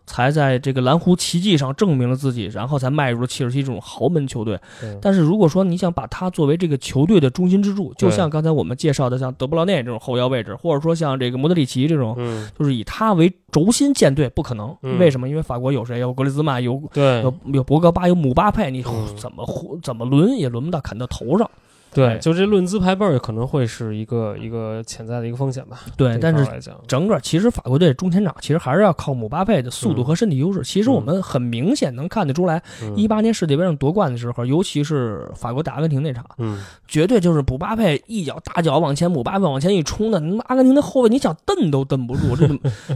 [0.06, 4.60] 才在这个蓝湖奇迹上证明了自己，然后才迈入了切尔西这种豪门球队。
[5.02, 12.16] 但是如果说你想把他作为这个球队的中心支柱，就像刚才我们介绍的像德布劳内这种后腰位置，或者说像这个莫德里奇这种，
[12.58, 14.76] 就是以他为轴心建队，不可能。
[15.00, 15.28] 为什么？
[15.28, 16.00] 因为法国有谁？
[16.00, 18.84] 有格里兹曼，有有有博格巴，有姆巴佩，你
[19.18, 19.46] 怎么
[19.84, 21.50] 怎么轮也轮不到坎特头上。
[21.94, 25.82] 对，就这论资排辈儿可能会是一个一个潜在的一个风险吧。
[25.96, 26.46] 对，但是
[26.88, 30.62] 整个其实法国队中前场其实还是要靠姆巴佩的速度和身体优势。
[30.64, 32.62] 其实我们很明显能看得出来，
[32.96, 42.48] 一八年世界杯上夺冠的时候，尤其是法国打阿根廷那场，嗯，绝对就是姆巴佩一脚大脚往前，姆巴佩往前一冲的，阿根廷的后卫你想蹬都蹬不住，这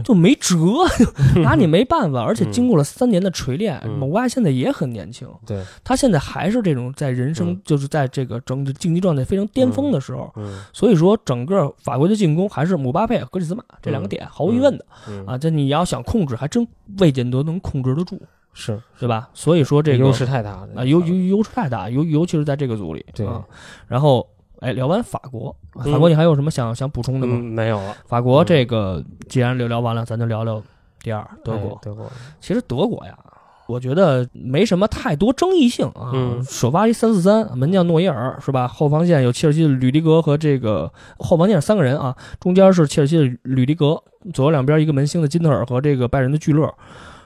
[0.02, 0.56] 就 没辙，
[1.42, 2.22] 拿你没办法。
[2.22, 10.34] 而且经过了三年的锤炼，姆巴佩现在也很年轻，对他现在还是这种在人生就是在这个整个竞技状态非常巅峰的时候，
[10.72, 14.84] 所以说整个法国的进攻还是姆巴佩、格里兹马这两个点毫无疑问的
[15.24, 15.38] 啊。
[15.38, 16.66] 这你要想控制，还真
[16.98, 18.20] 魏建德能控制得住，
[18.52, 19.30] 是对吧？
[19.34, 23.06] 所以说这个优势太大啊，优优优势太大，尤尤其是在这个组里。
[23.14, 23.24] 对，
[23.86, 24.28] 然后
[24.58, 27.38] 哎，聊完法国，法国你还有什么想想补充的吗？
[27.38, 27.96] 没有了。
[28.06, 30.60] 法国这个既然聊聊完了，咱就聊聊
[31.00, 31.78] 第二德国。
[31.80, 32.10] 德国
[32.40, 33.16] 其实德国呀。
[33.72, 36.12] 我觉得没什么太多争议性啊。
[36.46, 38.68] 首发一三四三，门将诺伊尔是吧？
[38.68, 44.02] 后防线有切尔西的吕迪格和这个后防线三个人啊，中间是切尔西的吕迪格，
[44.34, 46.70] 左右两边一个门兴的金特尔和这个拜仁的聚勒。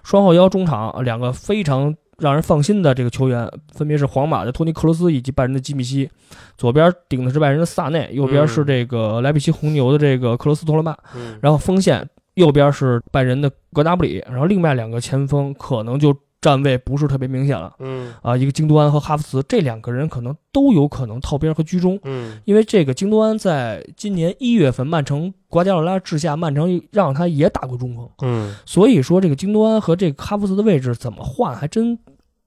[0.04, 6.08] 双后腰中场两个非常让人放心的这个球员，分别是皇马的托尼克罗斯以及拜仁的基米希。
[6.56, 10.96] 左边顶的是拜仁的萨内，右边是这个莱比锡红牛的这个克罗斯托勒曼。
[11.40, 16.16] 然后锋线右边是拜仁的格纳布里，然后另外两个前锋可能就。
[16.40, 18.14] 站位不是特别明显了，嗯。
[18.22, 31.98] 啊，一个京多安和哈弗茨这两个人可能都有可能套边和居中，嗯，因为这个京多安在今年一月份曼城瓜迪奥拉治下，曼城让他也打过中锋，嗯，所以说这个京多安和这个哈弗茨的位置怎么换还真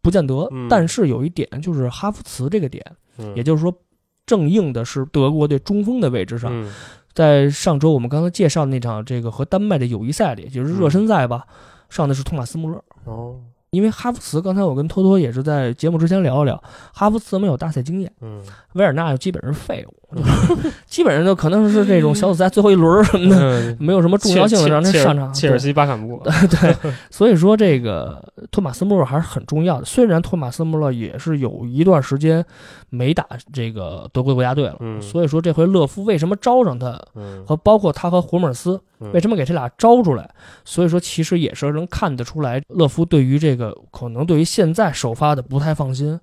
[0.01, 2.85] 不见得，但是有一点就是哈弗茨这个点，
[3.35, 3.73] 也就是说
[4.25, 6.71] 正应的是德国队中锋的位置上，
[7.13, 11.45] 在上周我们刚才介绍那场这个和丹麦的友谊赛里，就是热身赛吧，
[11.89, 13.41] 上的是托马斯穆勒，哦。
[13.71, 16.63] 因为哈弗茨，刚才我跟托托也是在节目之前聊了聊，
[16.93, 18.41] 哈弗茨没有大赛经验，嗯，
[18.73, 19.98] 维尔纳又基本是废物。
[20.87, 25.31] 基本上就可能是这种小组赛最后一轮什么的，没有什么重要性的让他上场。
[25.33, 26.75] 切尔西巴坎布， 对，
[27.11, 29.85] 所以说这个托马斯穆勒还是很重要的。
[29.85, 32.43] 虽然托马斯穆勒也是有一段时间
[32.89, 36.99] 没打这个德国国家队了，所以说这回勒夫为什么招上他，
[37.45, 38.81] 和包括他和胡梅尔斯
[39.13, 40.29] 为什么给这俩招出来，
[40.65, 46.19] 所以说其实也是能看得出来，勒夫对于这个可能对于现在首发的不太放心。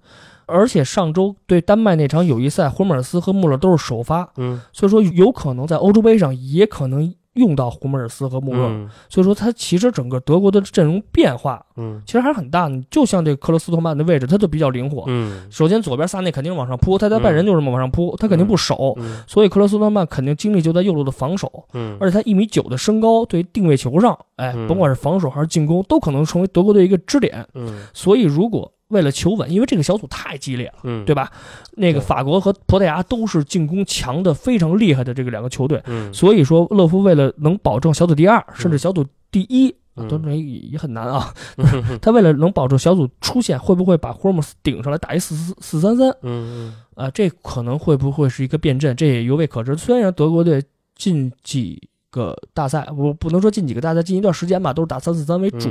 [0.46, 12.80] 而且上周对丹麦那场友谊赛，胡梅尔斯和穆勒都是首发，嗯，所以说有可能在欧洲杯上也可能用到胡梅尔斯和穆勒，所以说他其实整个德国的阵容变化，嗯，其实还是很大的。
[12.90, 28.72] 就像这克罗斯托曼的位置，他就比较灵活，嗯，首先左边萨内肯定往上扑，他在拜仁就这么往上扑，他肯定不守，所以克罗斯托曼肯定精力就在右路的防守，嗯，而且他一米九的身高，对定位球上，哎，甭管是防守还是进攻，都可能成为德国队一个支点，嗯，所以如果。
[28.88, 31.30] 为了求稳，因为这个小组太激烈了，嗯，对吧？
[31.72, 39.74] 那个法国和葡萄牙都是进攻强的非常厉害的这个两个球队，嗯，所以说勒夫为了能保证小组第二，甚至小组第一，
[40.08, 41.34] 都也也很难啊。
[42.00, 46.08] 他为了能保证小组出线，会不会把霍姆斯顶上来打一四四四三三？
[46.22, 48.94] 嗯嗯，啊，这可能会不会是一个变阵？
[48.94, 49.76] 这也犹未可知。
[49.76, 50.62] 虽然德国队
[50.94, 55.68] 近几个大赛，我不能说近几个大赛，近一段时间吧，都是打三四三为主。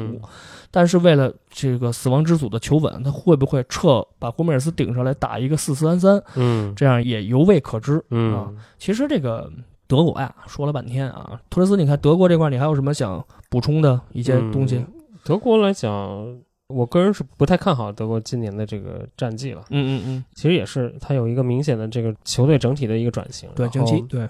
[0.69, 6.21] 但是为了这个死亡之组的求稳，他会不会撤把霍梅尔斯顶上来打一个四四三三？
[6.35, 8.03] 嗯，这样也犹未可知。
[8.11, 9.51] 嗯啊，其实这个
[9.87, 14.85] 德国呀，说了半天啊，托雷斯，你看德国这块，你还有什么想补充的一些东西？
[15.23, 16.37] 德国来讲，
[16.67, 19.61] 我个人是不太看好德国今年的这个战绩了。
[19.69, 23.49] 嗯嗯嗯，其实也是，他有一个明显的这个球队整体的一个转型。
[23.55, 24.27] 对，近期对，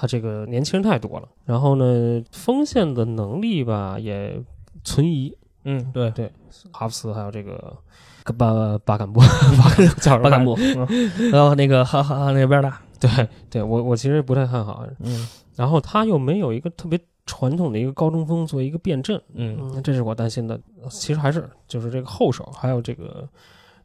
[0.00, 4.40] 他这个年轻人太多了，然后呢，锋线的能力吧也
[4.84, 5.36] 存疑。
[5.64, 6.32] 嗯，对对，
[6.70, 7.76] 哈弗茨还有这个
[8.36, 9.68] 巴巴坎布，巴
[9.98, 10.56] 坎巴坎布，
[11.32, 15.26] 然后那个哈哈那边的，对对，我我其实不太看好，嗯，
[15.56, 16.96] 然后他又没有一个特别
[17.26, 20.60] 传统的一个高中锋做一个变阵，嗯，这是我担心的。
[20.88, 23.28] 其实还是就是这个后手，还有这个。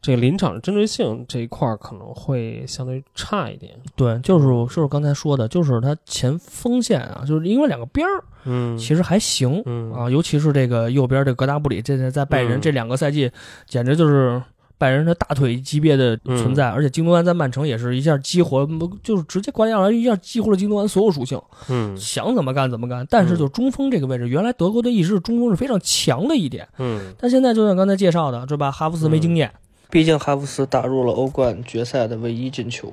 [0.04, 3.72] 这个临场的针对性这一块儿可能会相对差一点。
[3.96, 13.30] 对，就是就是刚才说的，就是他前锋线啊，就是因为两个边儿，嗯，其实还行，嗯啊，尤其是这个右边这格达布里，这在拜仁这两个赛季，
[13.66, 14.42] 简直就是
[14.76, 16.68] 拜仁的大腿级别的存在。
[16.68, 18.68] 而且京多安在曼城也是一下激活，
[19.02, 21.40] 就是直接关键了，一下激活了京多安所有属性，
[21.70, 23.06] 嗯，想怎么干怎么干。
[23.08, 28.70] 但是就中锋这个位置，原来德国队一直是中锋是非常强的一点，嗯，但现在就像刚才介绍的，对吧？
[28.70, 29.50] 哈弗茨没经验。
[29.94, 32.92] 毕竟哈弗斯打入了欧冠决赛的唯一进球，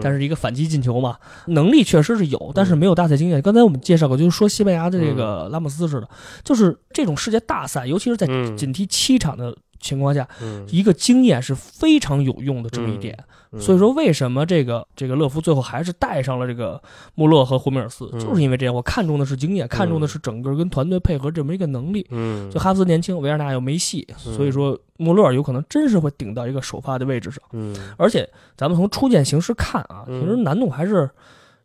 [0.00, 1.18] 但是一个反击进球嘛，
[1.48, 3.42] 能力确实是有，但是没有大赛经验。
[3.42, 6.08] 刚才我们介绍过，就是说西班牙的这个拉莫斯似的，
[6.42, 8.26] 就是这种世界大赛，尤其是在
[8.56, 10.26] 仅踢七场的情况下，
[10.70, 13.18] 一个经验是非常有用的这么一点。
[13.58, 16.78] 所以说，为什么这个这个勒夫最后还是带上了这个
[17.14, 18.74] 穆勒和胡梅尔斯，就是因为这样。
[18.74, 22.06] 我看中的是经验，看中的是整个跟团队配合这么一个能力。
[22.10, 27.42] 嗯，就哈斯年轻，维尔纳又没戏，所以说穆勒有可能真是会顶到一个首发的位置上。
[27.52, 31.08] 嗯，而且咱们从初见形势看啊，其实难度还是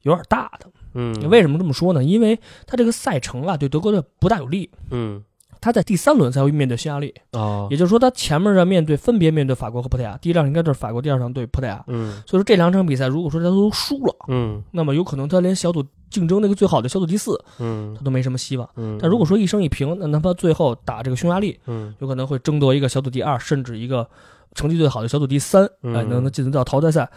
[0.04, 0.68] 有点大的。
[0.94, 2.02] 嗯，为什么这么说呢？
[2.02, 4.70] 因为他这个赛程啊，对德国队不大有利。
[4.92, 5.22] 嗯。
[5.64, 7.14] 他在第三轮才会面对匈牙利。
[7.32, 11.82] 啊，也就是说，他前面的面对分别面对法国和葡萄牙，第一场应该就是法国，第二场对葡萄牙。
[11.88, 18.70] 嗯，所以说这两场比赛，如果说他都输了，嗯，那么有可能他连小组竞争那个最好的小组第四，嗯，他都没什么希望。
[18.76, 24.06] 嗯，但如果说一胜一平，那哪怕最后打这个匈牙利，嗯，有可能会争夺一个小组第二，甚至一个
[24.56, 27.10] 成绩最好的小组第三，哎，能能进入到淘汰赛。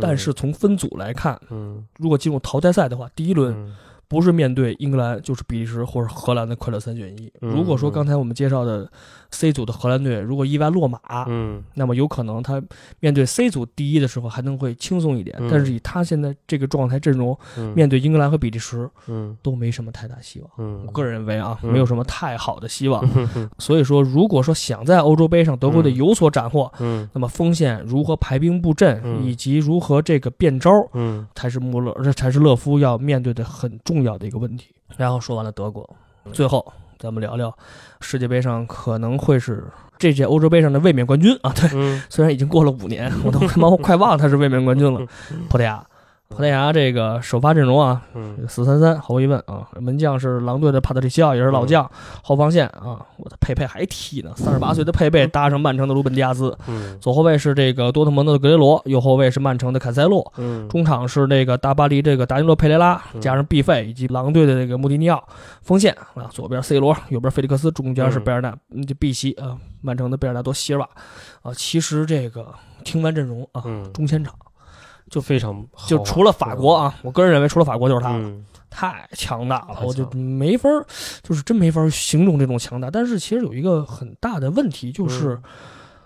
[0.00, 3.72] 但是从分组来看，嗯，如果进入淘汰赛的话，第一轮。
[4.10, 7.32] 不是面对英格兰，就是比利时或者荷兰的快乐三选一。
[7.38, 8.90] 如果说刚才我们介绍的
[9.30, 12.60] C 组的荷兰队如果意外落马，嗯，那么有可能他
[12.98, 15.36] 面对 C 组第一的时候还能会轻松一点。
[15.48, 17.38] 但是以他现在这个状态阵容，
[17.74, 20.50] 面对英格兰和比利时，嗯，都没什么太大希望。
[20.58, 23.08] 嗯，我个人认为啊，没有什么太好的希望。
[23.58, 34.00] 所以说，如果说想在欧洲杯上德国队有所斩获，嗯，那么锋线如何排兵布阵，以及如何这个变招，嗯，才是穆勒，这才是勒夫要面对的很重。
[34.00, 35.86] 重要的一个问题，然后说完了德国，
[36.32, 36.64] 最后
[37.00, 37.52] 咱们聊聊
[38.02, 39.64] 世界杯上可能会是
[39.98, 41.50] 这届欧洲杯上的卫冕冠军啊！
[41.56, 41.68] 对，
[42.10, 45.00] 虽然已经过了五年，我都他妈 快忘了他是卫冕冠军了，
[45.48, 45.82] 葡萄牙。
[46.30, 48.00] 葡萄牙这个首发阵容啊，
[48.48, 49.66] 四三三，毫无疑问啊。
[49.80, 51.90] 门将是狼队的帕特里西奥，也是老将。
[52.22, 56.56] 后防线啊，我的佩佩还踢呢，三十八岁的佩佩搭上曼城的鲁本迪亚兹。
[57.00, 60.32] 左后卫是这个多特蒙德的格雷罗，右后卫是曼城的坎塞洛。
[60.68, 65.22] 中场是这个大巴黎这个达尼洛佩雷拉，加上 B 费以及狼队的这个穆迪尼奥。
[65.62, 68.56] 锋线啊，左边 C 罗，右边菲利克斯，中间是贝尔纳，
[68.86, 70.88] 这 B 席啊，曼城的贝尔纳多席尔瓦。
[71.42, 72.46] 啊，其实这个
[72.84, 74.32] 听完阵容啊，中前场。
[75.10, 78.18] 就非常，就除了法国啊，我个人认为除了法国就是他，
[78.70, 80.68] 太强大了，我就没法，
[81.22, 82.88] 就是真没法形容这种强大。
[82.88, 85.36] 但是其实有一个很大的问题，就是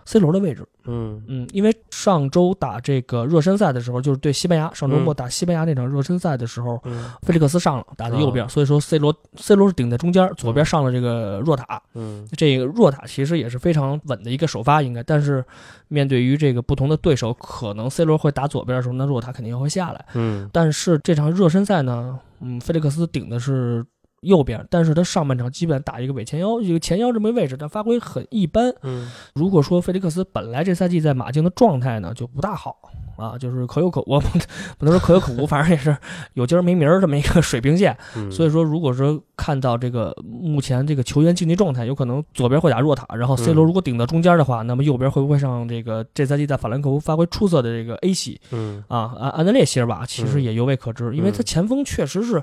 [0.04, 0.66] C 罗的位置。
[0.86, 6.78] 嗯嗯，因为上周打这个热身赛的时候，就是对西班牙，上周末打西班牙那场热身赛的时候，
[7.22, 11.80] 菲利克斯上了，打在右边，所以说 C 罗 C 罗是顶在中间，左边上了这个若塔。
[11.94, 15.42] 嗯，这个若塔其实也是非常稳的一个首发，应该，但是
[15.88, 20.04] 面对于这个不同的对手，可能 C 罗会打左边的时候，那若塔肯定会下来。
[20.12, 23.84] 嗯，但是这场热身赛呢，嗯，菲利克斯顶的是。
[24.24, 28.74] 右边，但是他上半场基本打一个伪前腰，一个前腰这么位置，但发挥很一般。
[28.82, 32.76] 嗯，如果说菲利克斯本来这赛季在马竞的状态呢，就不大好
[33.16, 34.20] 啊，就是可有可无，
[34.78, 35.94] 不能说可有可无，反正也是
[36.34, 37.96] 有今儿没明儿这么一个水平线。
[38.30, 48.40] 所以说，如果说看到这个目前这个球员竞技状态，有可能左边会打弱塔，然后 C 罗如果顶到中间的话，那么右边会不会上这个这赛季在法兰克福发挥出色的这个 A 系？
[48.52, 52.42] 嗯，啊，安安德烈席尔瓦其实也犹未可知，因为他前锋确实是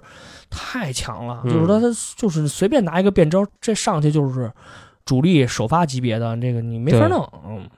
[0.49, 1.61] 太强了，就是。
[1.61, 4.51] 说他就是随便拿一个变招，这上去就是
[5.05, 7.23] 主力首发级别的，这个你没法弄。
[7.47, 7.69] 嗯，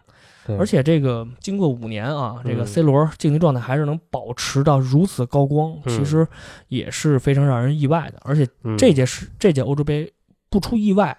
[0.57, 6.27] 而且这个经过五年啊，这个 C 罗竞技状态还是能保持到如此高光，其实
[6.67, 8.19] 也是非常让人意外的。
[8.23, 10.11] 而且这届是这届欧洲杯
[10.49, 11.17] 不出意外，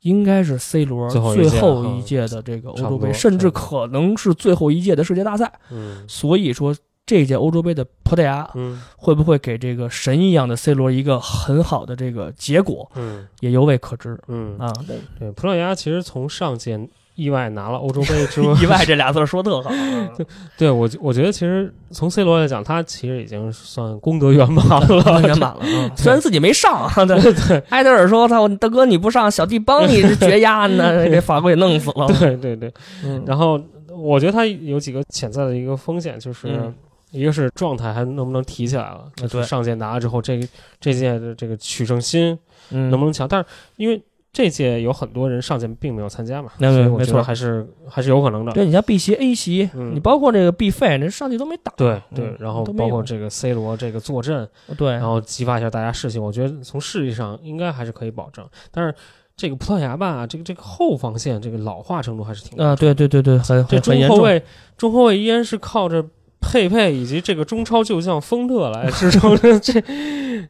[0.00, 5.52] 应该是 C 罗最后一届的这个欧洲杯，甚至可能是最后一届的世界大赛。
[5.70, 6.74] 嗯，所以说。
[7.06, 12.88] 这届欧洲杯的葡萄牙，嗯，会不会给这个神一样的 C 罗一个很好的这个结果？
[12.94, 14.16] 嗯，也犹未可知。
[14.28, 14.72] 嗯啊，
[15.18, 16.78] 对，葡萄牙其实从上届
[17.20, 19.70] 意外拿了欧洲杯之后， 意外这俩字说特好。
[20.56, 25.60] 对，我我觉得其实从 C 罗来讲，他其实已经算功德圆满了，圆满了。
[25.96, 27.58] 虽然自己没上，对对。
[27.68, 32.72] 埃德尔说：“他大哥你不上，小弟帮你绝压呢，给法国给弄死了。”对对对。
[33.26, 36.72] 然后我觉得他有几个潜在的一个风险，就是。
[37.12, 39.00] 一个是状态还能不能提起来了？
[39.28, 40.38] 对，上届拿了之后，这
[40.80, 43.26] 这届的这个取胜心能不能强？
[43.26, 44.00] 但是因为
[44.32, 48.52] 这届有很多人上届并没有参加嘛，那没错，还是还是有可能的。
[48.52, 51.72] 对你像 B 席、A 席，你包括这个 B 费，那上届都没打。
[51.76, 58.46] 对对，然后包括这个 C 罗这个坐镇，对，然后激发一下大家士气，我觉得从实力上应该还是可以保证。
[58.70, 58.94] 但是
[59.36, 64.42] 这个葡萄牙吧，这个这个后防线这个老化程度还是挺啊，对对对对，很这中后卫
[64.76, 66.04] 中后卫依然是靠着。
[66.42, 69.74] 佩佩以及这个中超旧将丰特来支撑， 这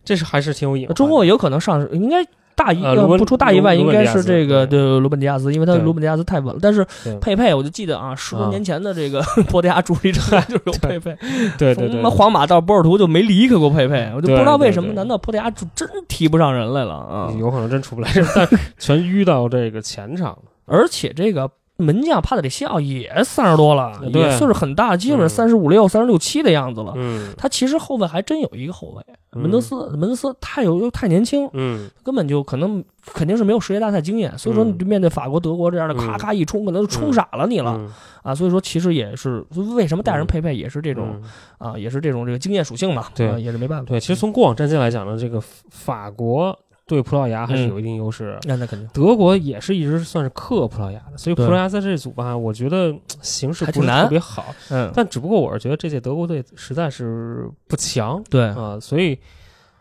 [0.04, 0.86] 这是还是挺有瘾。
[0.94, 2.24] 中后卫有可能上，应该
[2.60, 2.82] 大意
[3.16, 6.58] 不出大意外，应该是这个的罗本迪亚斯，因为他罗本迪亚斯太稳了。
[6.60, 6.86] 但是
[7.20, 11.16] 佩佩，我就记得啊，十多年前的这个葡萄牙主力阵就是有 佩佩，
[11.56, 17.32] 对对对，从皇马到波尔图就没离开过佩佩，我就不知道为什么，难道葡萄牙就真提不上人来了啊？
[17.38, 18.46] 有可能真出不来，但
[18.78, 20.42] 全淤到这个前场了。
[20.66, 21.50] 而且这个
[21.80, 26.92] 门将帕特里西奥也三十多了，对也岁数很大，基本上三十五六、三十六七的样子了。
[26.96, 27.32] 嗯。
[27.36, 29.02] 他其实后卫还真有一个后卫，
[29.32, 29.42] 嗯。
[29.42, 31.90] 门德斯，门德斯太有又太年轻，嗯。
[32.02, 35.98] 根本就可能肯定是没有世界大赛经验，所以说你面对法国、德国这样的嗯。
[35.98, 37.90] 咔咔一冲，可能就冲傻了你了、嗯。
[38.22, 38.34] 啊。
[38.34, 39.44] 所以说其实也是
[39.76, 40.26] 为什么带人嗯。
[40.26, 41.20] 配备也是这种、
[41.58, 41.72] 嗯。
[41.72, 43.28] 啊，也是这种这个经验属性嘛，对。
[43.28, 43.86] 啊也是没办法。
[43.88, 46.58] 对，其实从过往战绩来讲呢，这个法国
[46.90, 48.36] 对葡萄牙还是嗯有一定优势。
[48.42, 54.46] 那那肯定德国也是一直算是克葡萄牙的，所以葡萄牙在这组吧，我觉得形势不是还挺难特别好。
[54.70, 59.16] 嗯，但只不过我是觉得这届德国队实在是不强对，啊、所以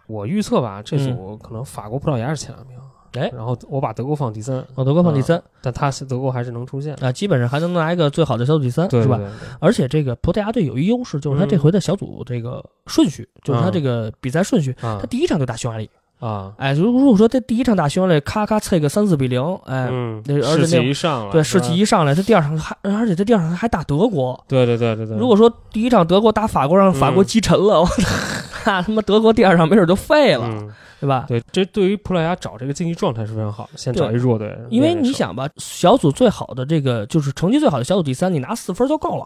[0.05, 2.78] 我预测吧，这组嗯可能法国、葡萄牙是前两名。
[3.14, 9.20] 哎然后我把德国放第三，哦，德国放第三、但他是德国还是能出现，啊，基本上还能拿一个最好的小组第三，是吧？
[9.60, 15.89] 而且这个葡萄牙队有一优势，就是他这回的小组这个顺序，就是他这个比赛顺序，他第一场就打匈牙利，
[16.20, 24.38] 啊，哎，如如果说他第一场打匈牙利，咔咔脆个三四比零，哎，嗯，那而且士那气一上来，对，士气一上来，他第二场还，而且他第二场还打德国。
[24.47, 28.15] 对对对对对，如果说第一场德国打法国，让法国嗯击沉了，我操，
[28.65, 31.24] 那他妈德国第二场没准就废了，嗯，对吧？
[31.26, 39.26] 对，这对于葡萄牙找这个竞技状态是非常好的，先找一弱队，因为你想吧，小组最好的这个就是成绩最好的小组第三，你拿四分就够了，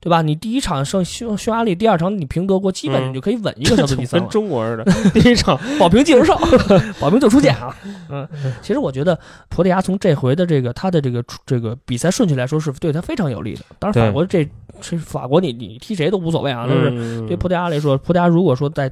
[0.00, 0.22] 对吧？
[0.22, 4.28] 你第一场胜匈匈牙利，第二场你平德国，基本嗯你就可以稳一个小组第三跟。
[4.30, 6.38] 中国似的，第一场保平技术少，
[7.00, 7.74] 保平就出线啊。
[8.10, 8.26] 嗯，
[8.62, 9.18] 其实我觉得
[9.48, 13.60] 葡萄牙从这回的这个他的这个这个比赛顺序来说，是对他非常有利的。
[13.78, 14.48] 当然，法国这
[14.80, 16.66] 这法国你，你踢谁都无所谓啊。
[16.68, 18.90] 但是嗯对葡萄牙来说，葡萄牙如果说在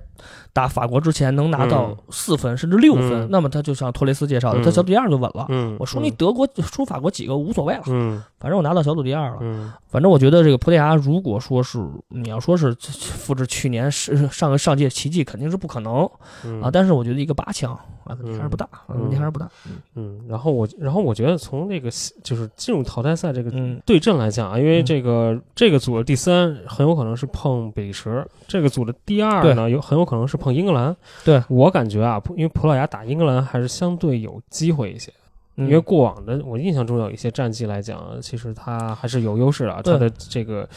[0.57, 1.97] 打法国之前能拿到嗯。
[2.09, 3.29] 四分甚至六分，嗯。
[3.31, 4.63] 那么他就像托雷斯介绍的，嗯。
[4.63, 5.45] 他小组第二就稳了。
[5.51, 8.23] 嗯，我输你德国输法国几个无所谓了，嗯。
[8.41, 9.37] 反正我拿到小组第二了。
[9.43, 9.71] 嗯。
[9.87, 11.79] 反正我觉得这个葡萄牙，如果说是
[12.09, 16.09] 你要说是复制去年是上个上届奇迹，肯定是不可能
[16.45, 16.63] 嗯。
[16.63, 16.71] 啊。
[16.73, 19.47] 但是我觉得一个八强啊，问题还是不大，问题还是不大。
[19.95, 21.91] 嗯，然后我然后我觉得从这个
[22.25, 24.85] 就是进入淘汰赛这个嗯，对阵来讲啊，因为嗯。
[24.87, 29.53] 这个这个组的第三很有可能是碰比利时，这个组的第二对。
[29.55, 30.97] 呢有很有可能是碰英格兰。
[31.25, 35.13] 对我感觉啊，因为葡萄牙打英格兰还是相对有机会一些。
[35.57, 39.83] 因因为过往的我印象中有一些战绩来讲，其实他还是有优势的。
[39.83, 40.69] 对他的这个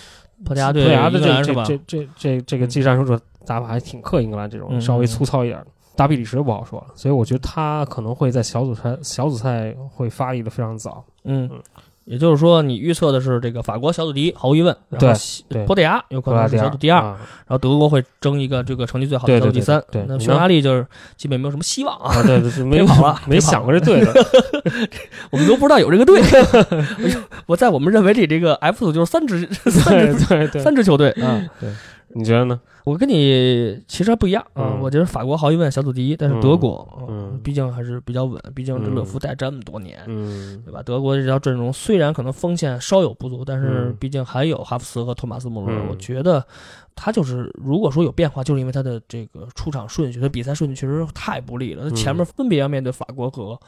[0.45, 1.19] 葡萄牙对葡萄牙的？
[1.43, 5.67] 这这这这这这个技战术者打法还挺克英格兰这种嗯稍微粗糙一点的。
[5.97, 11.03] 打比利时不好说了，所以我觉得他可能会在小组赛小组赛会发力的非常早。
[11.25, 11.61] 嗯嗯，
[12.09, 14.75] 也就是说，你预测的是这个法国小组第一，毫无疑问。
[14.89, 19.79] 然后对西葡萄牙有可能是小组第二，啊然后德国会争一个这个成绩最好的小组第三。
[20.07, 20.83] 那匈牙利就是
[21.15, 24.11] 基本没有什么希望啊，啊，对对对， 没别跑了没想过这队的。
[25.29, 26.19] 我们都不知道有这个队。
[27.45, 29.47] 我在我们认为里这个 F 组就是三支
[30.59, 31.39] 三支球队啊。
[32.13, 32.59] 你觉得呢？
[32.85, 40.81] 我跟你其实还不一样啊，嗯我觉得法国毫无疑问小组第一，但是嗯德国，嗯毕竟还是比较稳，毕竟这嗯勒夫带这么多年，嗯对吧？
[40.83, 46.43] 德国这条阵容虽然可能锋线稍有不足，但是嗯毕竟还有哈弗茨和托马斯穆勒，嗯我觉得
[46.95, 53.59] 他就是如果说有变化，就是因为他的这个出场顺序，他比赛顺序确实太不利了，他前面分别要面对法国和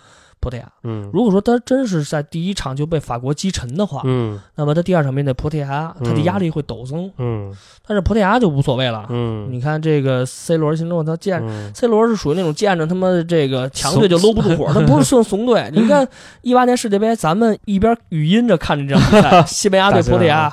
[0.41, 0.67] 葡萄牙。
[0.83, 1.09] 嗯。
[1.13, 4.37] 如果说他真是在第一场就被法国击沉的话，嗯。
[4.55, 7.09] 那么他第二场面对葡萄牙，他的嗯压力会陡增。
[7.17, 7.55] 嗯。
[7.87, 11.71] 但是葡萄牙就无所谓了，嗯，你看这个 C 罗心中他见嗯。
[11.73, 15.69] C 罗是属于那种见着他妈的这个强队就搂不住火，他不是算怂队。
[15.73, 16.07] 你看
[16.41, 20.51] 一八年世界杯，咱们一边语音着看着这场比赛， 西班牙对葡萄牙，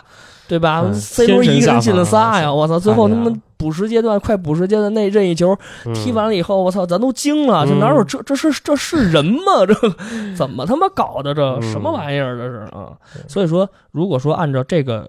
[0.49, 2.53] 对吧嗯？C 罗一个人进了仨呀！
[2.53, 5.57] 我操，最后他太厉害妈补时阶段、快补时阶段那任意球
[5.95, 9.67] 踢完了以后，我操，咱都惊了，这嗯哪有这这是这是人吗？
[9.67, 9.75] 这
[10.35, 11.35] 怎么他妈搞的？
[11.35, 12.39] 这嗯什么玩意儿？
[12.39, 12.97] 这是啊！
[13.29, 15.09] 所以说，如果说按照这个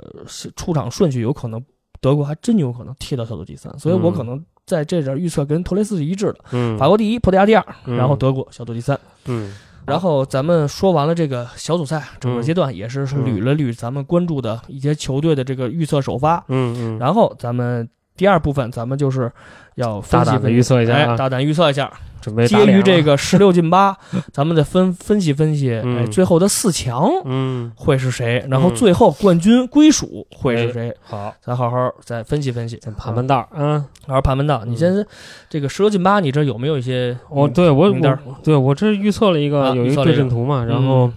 [0.56, 1.64] 出场顺序，有可能
[2.02, 6.36] 德国还真有可能踢到小组第三，所以我嗯可能在这点预测跟托雷斯是一致的。
[6.52, 9.00] 嗯，法国第一，葡萄牙第二，嗯然后德国小组第三。
[9.26, 9.54] 嗯
[9.86, 16.44] 然后咱们说完了这个小组赛整个阶段，也是捋了捋咱们关注的一些球队的这个预测首发。
[16.48, 19.32] 嗯嗯，然后咱们第二部分，咱们就是
[19.76, 21.92] 要大胆的预测一下啊哎，大胆预测一下。
[22.22, 23.97] 准备打基于这个十六进八，
[24.34, 28.45] 咱们再分分析分析，嗯哎，最后的四强嗯会是谁？
[28.49, 30.95] 然后嗯最后冠军归属会是谁？
[31.01, 33.86] 好，咱好好再分析分析，咱盘盘道儿啊。
[34.07, 34.63] 好好盘盘道。
[34.65, 35.05] 你先
[35.49, 37.17] 这个十六进八，你这有没有一些？
[37.30, 41.11] 我对我名单儿我对我这预测了一个啊有一个对阵图嘛，然后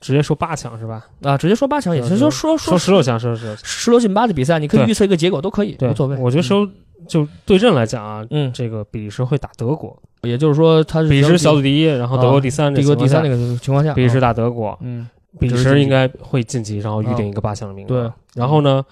[0.00, 1.06] 直接说八强是吧？
[1.22, 3.64] 啊，直接说八强也是，说说说十六强，说十六强。
[3.64, 6.16] 十六进八的比赛，你可以预测一个结果都可以，对，无所谓。
[6.18, 6.68] 我觉得收
[7.06, 17.88] 就对阵来讲啊，嗯，这个比利时会打德国，也就是说他是比利时小组第一，然后德国第三，德国第三那个个情况下，比利时啊打德国，嗯，比利时应该会晋级，然后预定一个八强的名额。
[17.88, 18.84] 对，然后呢，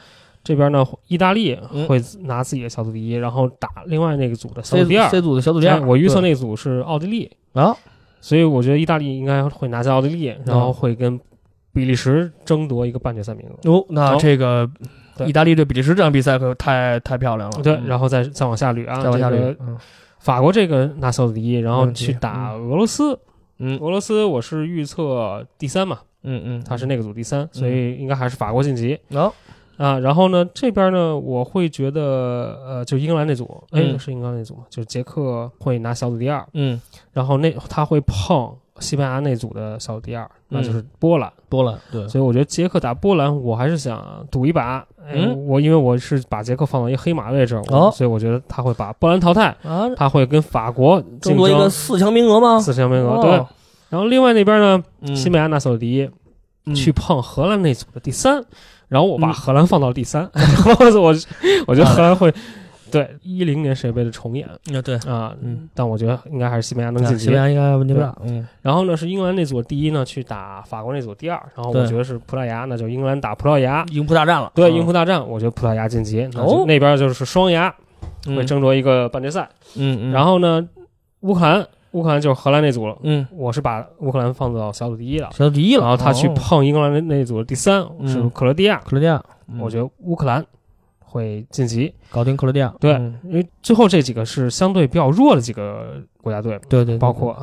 [0.45, 1.87] 这边呢，意大利嗯。
[1.87, 5.09] 会拿自己的小组第一，然后打另外那个组的小组第二。
[5.09, 7.77] C 组的小组第二，哎我预测那个组是奥地利，啊，
[8.21, 11.19] 所以我觉得意大利应该会拿下奥地利，然后会跟
[11.73, 13.71] 比利时争夺一个半决赛名额。
[13.71, 14.69] 哦，那这个
[15.23, 15.29] 对。
[15.29, 17.63] 意大利对比利时这场比赛可太太漂亮了。
[17.63, 17.87] 对，嗯。
[17.87, 19.79] 然后再再往下捋啊，再往下这个捋，嗯。
[20.19, 23.19] 法国这个拿小组第一，然后去打俄罗斯。
[23.59, 23.79] 嗯。
[23.81, 28.99] 俄罗斯我是预测第三嘛，嗯嗯，他是那个组第三，所以应该还是法国晋级。
[29.11, 29.33] 哦，
[29.77, 29.99] 啊。
[29.99, 33.99] 然后呢，这边呢，我会觉得呃，就英格兰那组，哎，嗯。
[33.99, 34.65] 是英格兰那组嘛？
[34.71, 36.81] 就是捷克会拿小组第二，嗯，
[37.13, 41.33] 然后那他会碰西班牙那组的小组第二，那嗯就是波兰。
[41.49, 44.85] 波兰对，所以我觉得捷克打波兰，我还是想赌一把。
[44.99, 45.47] 哎，嗯。
[45.47, 47.91] 我因为我是把捷克放到一个黑马位置，哦。
[47.95, 52.59] 所以我觉得他会把波兰淘汰，啊，他会跟法国争夺一个四强名额吗？
[52.59, 53.17] 四强名额。
[53.17, 53.23] 哦。
[53.23, 53.31] 对，
[53.89, 55.15] 然后另外那边呢，嗯。
[55.17, 56.11] 西班牙拿小组第一，
[56.67, 56.75] 嗯。
[56.75, 58.43] 去碰荷兰那组的第三，
[58.89, 59.33] 然后我把嗯。
[59.33, 60.23] 荷兰放到第三，
[60.67, 61.15] 我
[61.67, 62.33] 我觉得荷兰会
[62.93, 67.39] 对一零年世界杯的重演啊对，啊，嗯，但我觉得应该还是西班牙能晋级西班。
[67.39, 68.15] 牙应该问题不大。
[68.23, 73.85] 嗯然后呢是英格兰那组第一呢去打法国那组第二，然后我觉得是葡萄牙，那就英格兰打葡萄牙。
[73.91, 74.53] 英葡大战了。
[74.55, 77.75] 对，嗯英葡大战，我觉得葡萄牙晋级，那就哦那边就是双牙
[78.27, 79.49] 嗯会争夺一个半决赛。
[79.77, 80.69] 嗯嗯，然后呢，
[81.21, 85.31] 乌克兰，乌克兰就是荷兰那组了，嗯，我是把乌克兰放到小组第一了。
[85.33, 90.45] 小组第一了，然后他去哦碰英格兰那那组的第三嗯是克罗地亚，克罗地亚，嗯我觉得乌克兰
[91.13, 91.93] 会晋级。
[92.11, 92.73] 搞定克罗地亚。
[92.81, 97.37] 对嗯因为最后这几个是相对比较弱的几个国家队，对对，对包括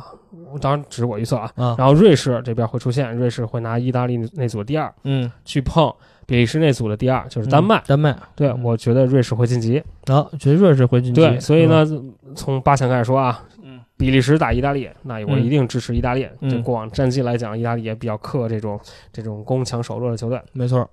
[0.60, 1.50] 当然只是我预测啊。
[1.54, 5.92] 啊，然后瑞士这边会出现，瑞士会拿意大利那组第二嗯，去碰
[6.26, 7.82] 比利时那组的第二，就是丹麦嗯。
[7.86, 8.16] 丹麦。
[8.34, 9.78] 对，嗯我觉得瑞士会晋级。
[10.06, 11.20] 啊，觉得瑞士会晋级。
[11.20, 16.26] 对，所以呢嗯，，从八强开始说啊，嗯比利时打意大利，那我嗯一定支持意大利。
[16.40, 18.78] 嗯就过往战绩来讲，意大利也比较克这种
[19.12, 20.40] 这种攻强守弱的球队。
[20.52, 20.88] 没错。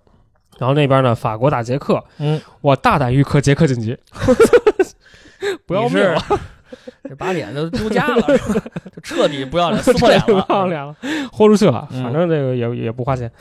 [0.60, 3.98] 然后那边呢，法国打捷克，嗯，我大胆预测捷克晋级。
[5.68, 6.20] 不要命了，
[7.08, 10.46] 这把脸都丢家了，是吧 就彻底不要脸，撕破脸不了。
[10.50, 10.96] 要脸了，
[11.32, 11.88] 豁出去了。
[11.92, 13.32] 嗯反正这个也也不花钱。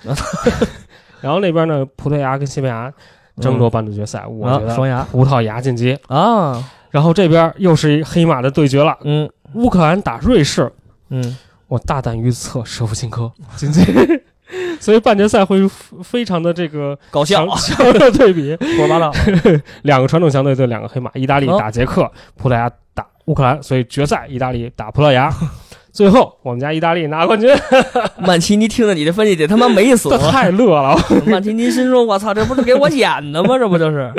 [1.22, 2.92] 然后那边呢，葡萄牙跟西班牙
[3.40, 5.98] 争夺半决赛，我觉得啊双牙葡萄牙晋级。
[6.08, 10.70] 啊，然后这边又是一黑马的对决了，嗯乌克兰打瑞士，
[11.08, 11.36] 嗯，
[11.68, 13.82] 我大胆预测舍甫琴科晋级。
[14.80, 15.58] 所以半决赛会
[16.02, 19.12] 非常的这个搞笑强，强的对比，胡说八道。
[19.82, 25.32] 两个传统强队对两个黑马，意大利哦打捷克，葡萄牙打乌克兰，所以决赛意大利打葡萄牙，
[25.92, 27.50] 最后我们家意大利拿冠军，
[28.20, 30.10] 曼奇尼听着你的分析得他妈美死。
[30.30, 30.96] 太乐了。
[31.26, 33.58] 曼奇尼心说：“我操，这不是给我演的吗？
[33.58, 34.12] 这不就是？”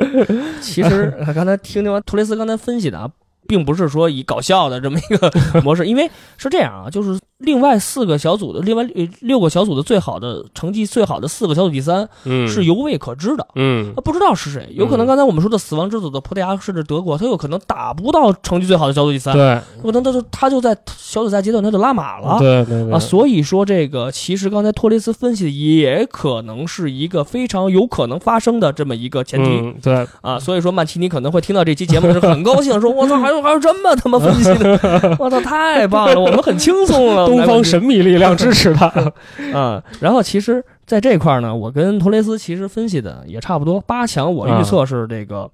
[0.59, 3.07] 其实刚才听听完图雷斯刚才分析的啊，
[3.47, 12.47] 并不是说以搞笑的这么一个模式，因为是这样啊，就是另外四个小组的，另外呃六个小组的最好的成绩最好的四个小组第三嗯。
[12.47, 13.45] 是犹未可知的。
[13.55, 13.93] 嗯。
[13.95, 19.61] 啊，不知道是谁，有可能嗯刚才我们说的死亡之组的葡萄牙甚至德国，他有可能打不到成绩最好的小组第三，对。
[19.83, 22.39] 有可能他就他就在小组赛阶段他就拉马了。
[22.39, 22.91] 对对对。
[22.91, 30.07] 啊，所以说这个其实刚才托雷斯分析的也可能是一个非常有可能发生的这么一个前提、嗯对。
[30.21, 38.87] 啊，所以说曼奇尼可能会听到这期节目的时候很高兴，说我操，还有还有这么他妈分析的， 我操，太棒了，我们很轻松了，东方神秘力量支持他。
[39.53, 45.49] 啊、然后其实在这块儿呢，我跟托雷斯其实分析的也差不多，八强我预测是这个，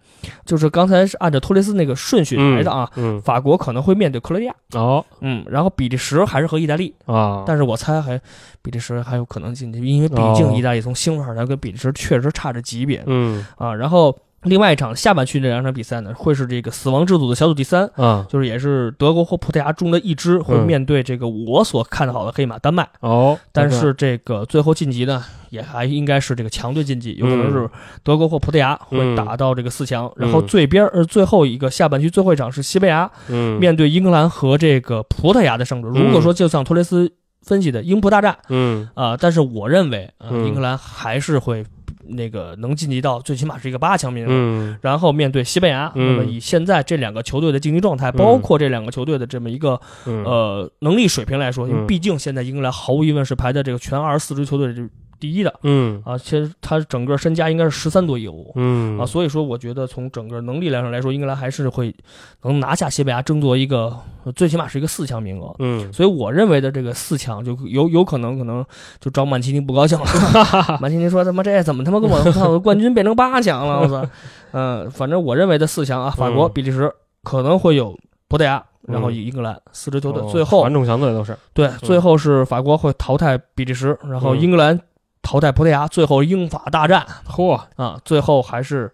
[0.45, 2.89] 就是刚才是按照托雷斯那个顺序来的啊。
[2.95, 8.19] 嗯法国可能会面对克罗地亚，哦嗯，然后比利时还是和意大利，啊，但是我猜还
[8.61, 13.73] 比利时还有可能进去，因为毕竟哦意大利从星上来跟比利时确实差着级别嗯啊。
[13.73, 18.25] 然后另外一场下半区这两场比赛呢，会是这个死亡之组的小组第三，啊。
[18.29, 20.65] 就是也是德国或葡萄牙中的一支会嗯。
[20.65, 22.87] 面对这个我所看好的黑马丹麦。
[22.99, 27.69] 哦，但是这个最后晋级呢，也还应该是这个强队晋级，有可能是嗯。
[28.03, 33.59] 德国或葡萄牙会打到这个四强，然后嗯最边呃最后一个下半区最后一场是西班牙嗯。
[33.59, 35.87] 面对英格兰和这个葡萄牙的胜者。
[35.89, 37.11] 如果说就像托雷斯
[37.41, 38.89] 分析的英葡大战嗯。
[38.93, 41.65] 啊、但是我认为英格兰还是会
[42.07, 44.29] 那个能晋级到最起码是一个八强名额。
[44.29, 44.77] 嗯。
[44.81, 46.17] 然后面对西班牙，嗯。
[46.17, 50.23] 那么以现在这两个球队的竞技状态，包括这两个球队的这么一个嗯。
[50.23, 51.87] 呃能力水平来说，因为嗯。
[51.87, 54.81] 毕竟现在英格兰毫无疑问是排在这个全二十四支球队这
[55.23, 55.53] 第一的。
[55.63, 56.01] 嗯。
[56.03, 58.99] 啊，其实他整个身家应该是十三多亿欧嗯。
[58.99, 61.95] 啊，所以说我觉得从整个能力来上来说，英格兰还是会
[62.41, 63.95] 能拿下西班牙，争夺一个
[64.25, 65.55] 呃最起码是一个四强名额。
[65.59, 65.91] 嗯。
[65.93, 68.65] 所以我认为的这个四强就有有可能可能
[68.99, 70.05] 就找曼奇尼不高兴了，
[70.81, 74.05] 曼奇尼说他妈这怎么他妈跟我 操我冠军变成八强了，我操，
[74.51, 76.51] 嗯，反正我认为的四强啊，法国、嗯。
[76.53, 76.91] 比利时
[77.23, 77.97] 可能会有
[78.27, 81.37] 葡萄牙，然后以英格兰四支球队，哦最后传统强队都是。
[81.53, 84.39] 对，最后是法国会淘汰比利时，然后嗯。
[84.41, 84.77] 英格兰
[85.23, 87.03] 淘汰葡萄牙，最后英法大战。
[87.27, 88.91] 嚯啊，最后还是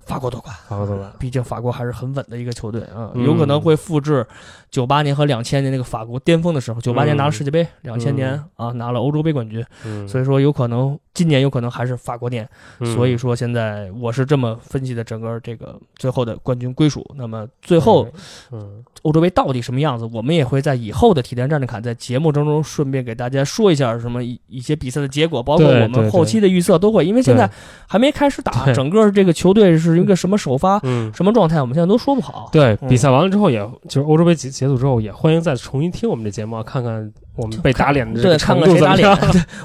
[0.00, 4.26] 法国夺冠，法国夺冠，毕竟法国还是很稳的一个球队啊，有可能会复制
[4.70, 6.80] 九八年和两千年那个法国巅峰的时候。
[6.80, 9.62] 九八年拿了世界杯，两千年啊拿了欧洲杯冠军，
[10.08, 12.48] 所以说有可能今年有可能还是法国年。
[12.94, 17.06] 所以说现在我是这么分析的，整个这个最后的冠军归属。
[17.16, 18.08] 那么最后，
[18.50, 27.50] 嗯，欧洲杯到底什么样子，我们也会在以后的体坛战士侃在节目当中顺便给大家说一下什么一一些比赛的结果，包括我们后期的预测都会，因为现在
[27.86, 29.98] 还没开始打，整个这个球队是。
[29.98, 32.48] 一个什么首发，嗯，什么状态，我们现在都说不好。
[32.52, 33.58] 对，比赛完了之后，也
[33.88, 37.12] 就是欧洲杯结结束之后，也欢迎再重新听我们这节目，看看。
[37.38, 39.08] 我们被打脸的这个看看谁打脸。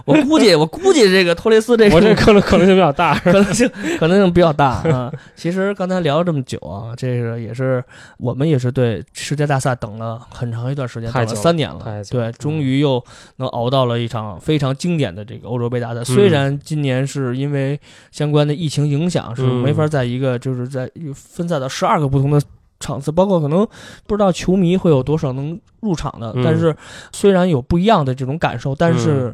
[0.06, 3.68] 我估计，我估计这个托雷斯这我这可能可能性比较大， 可能性
[3.98, 5.12] 可能性比较大啊。
[5.36, 7.84] 其实刚才聊了这么久啊，这个也是
[8.20, 13.04] 我们也是对世界大赛等了很长一段时间，等了三年了，对，终于又
[13.38, 16.04] 能熬到了一场非常经典的这个欧洲杯大赛。
[16.04, 17.80] 虽然今年是因为
[18.12, 22.40] 相关的疫情影响，是没法在一个就是在分散到十二个不同的。
[22.84, 23.66] 场次包括可能
[24.06, 26.76] 不知道球迷会有多少能入场的，但是
[27.12, 29.34] 虽然有不一样的这种感受，但是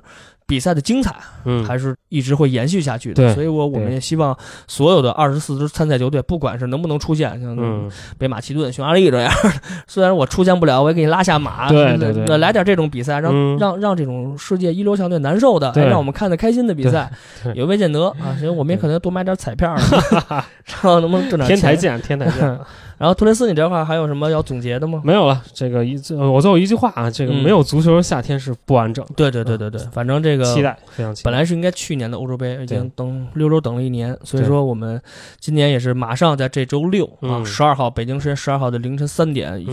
[0.50, 1.16] 比赛的精彩
[1.46, 3.34] 嗯还是一直会延续下去的。
[3.36, 4.36] 所以我我们也希望
[4.68, 9.32] 所有的二十四支参赛球队，不管是能不能出现，像北马其顿、匈牙利这样，
[9.88, 17.12] 虽然我出现不了，我也给你拉下马，对对对，来点这种比赛，让让让这种世界一流强队难受的，让我们看的开心的比赛，
[17.54, 18.36] 有未见得啊。
[18.40, 19.76] 行，我们也可能多买点彩票，
[20.66, 21.56] 然后能不能挣点钱？
[21.56, 22.60] 天台见，天台见。
[23.00, 25.02] 然后托雷斯，你这块还有什么要总结的吗？
[25.06, 29.06] 没有了，这个一我最后一句话啊，这个没有足球夏天是不完整。
[29.16, 31.30] 对对对对对，反正这个期待非常期待。
[31.30, 35.02] 本来是应该去年的欧洲杯，已经等六周等了一年，所以说我们
[35.40, 39.64] 今年也是马上在这周六啊，十二号北京时间十二号的凌晨三点，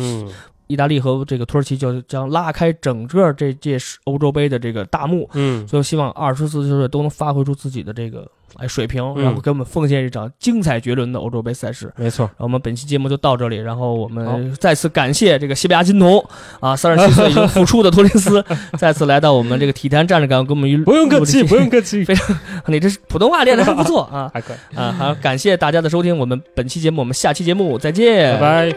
[0.67, 5.29] 意大利和这个土耳其就将拉开整个这届欧洲杯的这个大幕。
[5.35, 8.29] 嗯，所以希望二十四球队都能发挥出自己的这个。
[8.59, 11.93] 哎，水平，然后给我们奉献一场精彩绝伦的欧洲杯赛事。
[11.97, 16.25] 没错，我们本期节目就到这里，然后我们再次感谢这个西班牙金童
[16.61, 18.45] 啊，三十七岁已经复出的托雷斯，
[18.79, 24.77] 再次来到我们这个体坛站着岗，给我们一不用客气，不用客气，非常，你这是普通话练的还不错啊， 还可以。
[24.77, 28.77] 啊，好，感谢大家的收听，我们本期节目，我们下期节目再见，拜拜。